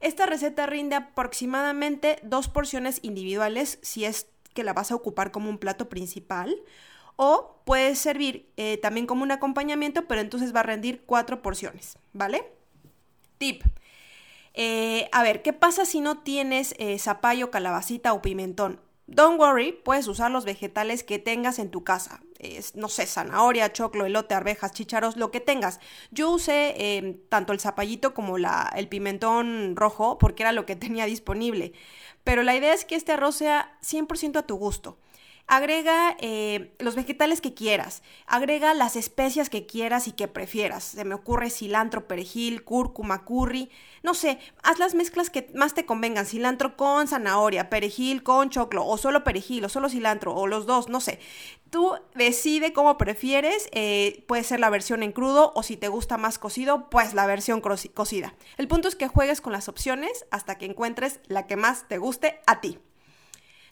Esta 0.00 0.26
receta 0.26 0.66
rinde 0.66 0.96
aproximadamente 0.96 2.18
dos 2.22 2.48
porciones 2.48 3.00
individuales 3.02 3.78
si 3.82 4.04
es 4.04 4.28
que 4.54 4.64
la 4.64 4.72
vas 4.72 4.90
a 4.90 4.94
ocupar 4.94 5.30
como 5.30 5.50
un 5.50 5.58
plato 5.58 5.88
principal 5.88 6.56
o 7.16 7.60
puedes 7.64 7.98
servir 7.98 8.50
eh, 8.56 8.78
también 8.78 9.06
como 9.06 9.22
un 9.22 9.30
acompañamiento, 9.30 10.06
pero 10.06 10.20
entonces 10.20 10.54
va 10.54 10.60
a 10.60 10.64
rendir 10.64 11.02
cuatro 11.06 11.42
porciones, 11.42 11.98
¿vale? 12.12 12.55
Tip. 13.38 13.62
Eh, 14.54 15.08
a 15.12 15.22
ver, 15.22 15.42
¿qué 15.42 15.52
pasa 15.52 15.84
si 15.84 16.00
no 16.00 16.18
tienes 16.18 16.74
eh, 16.78 16.98
zapallo, 16.98 17.50
calabacita 17.50 18.12
o 18.12 18.22
pimentón? 18.22 18.80
Don't 19.06 19.38
worry, 19.38 19.72
puedes 19.72 20.08
usar 20.08 20.30
los 20.30 20.44
vegetales 20.44 21.04
que 21.04 21.18
tengas 21.18 21.58
en 21.60 21.70
tu 21.70 21.84
casa. 21.84 22.22
no 22.74 22.88
sé, 22.88 23.06
zanahoria, 23.06 23.72
choclo, 23.72 24.04
elote, 24.04 24.34
arvejas, 24.34 24.72
chícharos, 24.72 25.16
lo 25.16 25.30
que 25.30 25.40
tengas. 25.40 25.78
Yo 26.10 26.30
usé 26.30 26.96
em, 26.96 27.18
tanto 27.28 27.52
el 27.52 27.60
zapallito 27.60 28.14
como 28.14 28.36
el 28.36 28.88
pimentón 28.88 29.76
rojo 29.76 30.18
porque 30.18 30.42
era 30.42 30.52
lo 30.52 30.66
que 30.66 30.74
tenía 30.76 31.06
disponible. 31.06 31.72
Pero 32.24 32.42
la 32.42 32.56
idea 32.56 32.74
es 32.74 32.84
que 32.84 32.96
este 32.96 33.12
arroz 33.12 33.36
sea 33.36 33.78
100% 33.82 34.38
a 34.38 34.46
tu 34.46 34.56
gusto. 34.56 34.98
Agrega 35.48 36.16
eh, 36.18 36.74
los 36.80 36.96
vegetales 36.96 37.40
que 37.40 37.54
quieras, 37.54 38.02
agrega 38.26 38.74
las 38.74 38.96
especias 38.96 39.48
que 39.48 39.64
quieras 39.64 40.08
y 40.08 40.12
que 40.12 40.26
prefieras. 40.26 40.82
Se 40.82 41.04
me 41.04 41.14
ocurre 41.14 41.50
cilantro, 41.50 42.08
perejil, 42.08 42.64
cúrcuma, 42.64 43.24
curry. 43.24 43.70
No 44.02 44.14
sé, 44.14 44.40
haz 44.64 44.80
las 44.80 44.96
mezclas 44.96 45.30
que 45.30 45.48
más 45.54 45.72
te 45.72 45.86
convengan. 45.86 46.26
Cilantro 46.26 46.76
con 46.76 47.06
zanahoria, 47.06 47.70
perejil 47.70 48.24
con 48.24 48.50
choclo, 48.50 48.84
o 48.84 48.98
solo 48.98 49.22
perejil, 49.22 49.64
o 49.64 49.68
solo 49.68 49.88
cilantro, 49.88 50.34
o 50.34 50.48
los 50.48 50.66
dos, 50.66 50.88
no 50.88 51.00
sé. 51.00 51.20
Tú 51.70 51.92
decide 52.16 52.72
cómo 52.72 52.98
prefieres. 52.98 53.68
Eh, 53.70 54.24
puede 54.26 54.42
ser 54.42 54.58
la 54.58 54.68
versión 54.70 55.04
en 55.04 55.12
crudo, 55.12 55.52
o 55.54 55.62
si 55.62 55.76
te 55.76 55.86
gusta 55.86 56.16
más 56.16 56.40
cocido, 56.40 56.90
pues 56.90 57.14
la 57.14 57.24
versión 57.24 57.60
cocida. 57.60 58.34
El 58.56 58.66
punto 58.66 58.88
es 58.88 58.96
que 58.96 59.06
juegues 59.06 59.40
con 59.40 59.52
las 59.52 59.68
opciones 59.68 60.26
hasta 60.32 60.58
que 60.58 60.66
encuentres 60.66 61.20
la 61.28 61.46
que 61.46 61.54
más 61.54 61.86
te 61.86 61.98
guste 61.98 62.40
a 62.48 62.60
ti. 62.60 62.80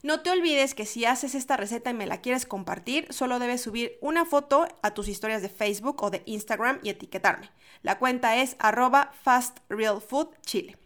No 0.05 0.19
te 0.19 0.29
olvides 0.29 0.75
que 0.75 0.85
si 0.85 1.03
haces 1.03 1.33
esta 1.33 1.57
receta 1.57 1.89
y 1.89 1.95
me 1.95 2.05
la 2.05 2.21
quieres 2.21 2.45
compartir, 2.45 3.11
solo 3.11 3.39
debes 3.39 3.61
subir 3.61 3.97
una 4.01 4.23
foto 4.23 4.67
a 4.83 4.93
tus 4.93 5.07
historias 5.07 5.41
de 5.41 5.49
Facebook 5.49 6.03
o 6.03 6.11
de 6.11 6.21
Instagram 6.27 6.79
y 6.83 6.89
etiquetarme. 6.89 7.49
La 7.81 7.97
cuenta 7.97 8.35
es 8.35 8.55
arroba 8.59 9.13
fastrealfoodchile. 9.23 10.77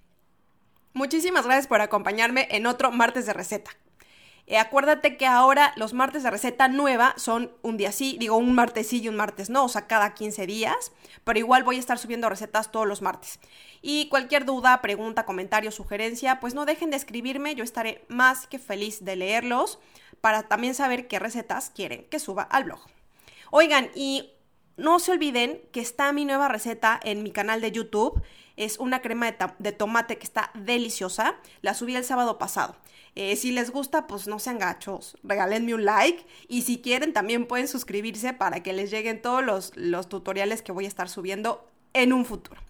Muchísimas 0.93 1.43
gracias 1.43 1.67
por 1.67 1.81
acompañarme 1.81 2.47
en 2.51 2.65
otro 2.65 2.93
martes 2.93 3.25
de 3.25 3.33
receta. 3.33 3.71
Eh, 4.49 4.57
acuérdate 4.57 5.15
que 5.15 5.27
ahora 5.27 5.73
los 5.75 5.93
martes 5.93 6.23
de 6.23 6.31
receta 6.31 6.67
nueva 6.67 7.13
son 7.17 7.51
un 7.61 7.77
día 7.77 7.91
sí, 7.91 8.17
digo 8.19 8.35
un 8.35 8.55
martes 8.55 8.87
sí 8.87 8.99
y 8.99 9.07
un 9.07 9.15
martes 9.15 9.51
no, 9.51 9.65
o 9.65 9.69
sea, 9.69 9.85
cada 9.85 10.15
15 10.15 10.47
días, 10.47 10.91
pero 11.23 11.37
igual 11.37 11.63
voy 11.63 11.75
a 11.75 11.79
estar 11.79 11.99
subiendo 11.99 12.27
recetas 12.29 12.71
todos 12.71 12.87
los 12.87 13.03
martes. 13.03 13.39
Y 13.83 14.09
cualquier 14.09 14.45
duda, 14.45 14.81
pregunta, 14.81 15.23
comentario, 15.23 15.71
sugerencia, 15.71 16.39
pues 16.39 16.55
no 16.55 16.65
dejen 16.65 16.89
de 16.89 16.97
escribirme, 16.97 17.53
yo 17.53 17.63
estaré 17.63 18.03
más 18.07 18.47
que 18.47 18.57
feliz 18.57 19.05
de 19.05 19.15
leerlos 19.15 19.77
para 20.19 20.41
también 20.41 20.73
saber 20.73 21.07
qué 21.07 21.19
recetas 21.19 21.69
quieren 21.69 22.05
que 22.09 22.17
suba 22.17 22.41
al 22.41 22.63
blog. 22.63 22.79
Oigan, 23.51 23.91
y 23.93 24.31
no 24.77 24.99
se 24.99 25.11
olviden 25.11 25.61
que 25.71 25.81
está 25.81 26.11
mi 26.11 26.25
nueva 26.25 26.47
receta 26.47 26.99
en 27.03 27.21
mi 27.21 27.31
canal 27.31 27.61
de 27.61 27.71
YouTube. 27.71 28.21
Es 28.55 28.79
una 28.79 29.01
crema 29.01 29.31
de, 29.59 29.71
tomate 29.73 30.17
que 30.17 30.23
está 30.23 30.51
deliciosa. 30.53 31.35
La 31.61 31.73
subí 31.73 31.95
el 31.95 32.03
sábado 32.03 32.37
pasado. 32.37 32.75
Eh, 33.15 33.35
si 33.35 33.51
les 33.51 33.71
gusta, 33.71 34.07
pues 34.07 34.27
no 34.27 34.39
sean 34.39 34.59
gachos, 34.59 35.17
regálenme 35.23 35.73
un 35.73 35.85
like 35.85 36.25
y 36.47 36.61
si 36.61 36.79
quieren 36.79 37.11
también 37.13 37.47
pueden 37.47 37.67
suscribirse 37.67 38.33
para 38.33 38.63
que 38.63 38.73
les 38.73 38.91
lleguen 38.91 39.21
todos 39.21 39.43
los, 39.43 39.73
los 39.75 40.07
tutoriales 40.09 40.61
que 40.61 40.71
voy 40.71 40.85
a 40.85 40.87
estar 40.89 41.09
subiendo 41.09 41.67
en 41.93 42.13
un 42.13 42.25
futuro. 42.25 42.61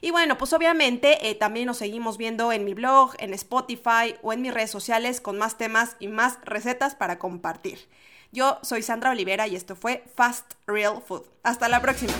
Y 0.00 0.10
bueno, 0.10 0.38
pues 0.38 0.52
obviamente 0.52 1.28
eh, 1.28 1.34
también 1.34 1.66
nos 1.66 1.78
seguimos 1.78 2.18
viendo 2.18 2.52
en 2.52 2.64
mi 2.64 2.74
blog, 2.74 3.14
en 3.18 3.34
Spotify 3.34 4.14
o 4.22 4.32
en 4.32 4.42
mis 4.42 4.54
redes 4.54 4.70
sociales 4.70 5.20
con 5.20 5.38
más 5.38 5.58
temas 5.58 5.96
y 5.98 6.08
más 6.08 6.38
recetas 6.44 6.94
para 6.94 7.18
compartir. 7.18 7.88
Yo 8.30 8.58
soy 8.62 8.82
Sandra 8.82 9.10
Olivera 9.10 9.48
y 9.48 9.56
esto 9.56 9.74
fue 9.74 10.04
Fast 10.14 10.54
Real 10.66 11.02
Food. 11.02 11.24
Hasta 11.42 11.68
la 11.68 11.80
próxima. 11.80 12.12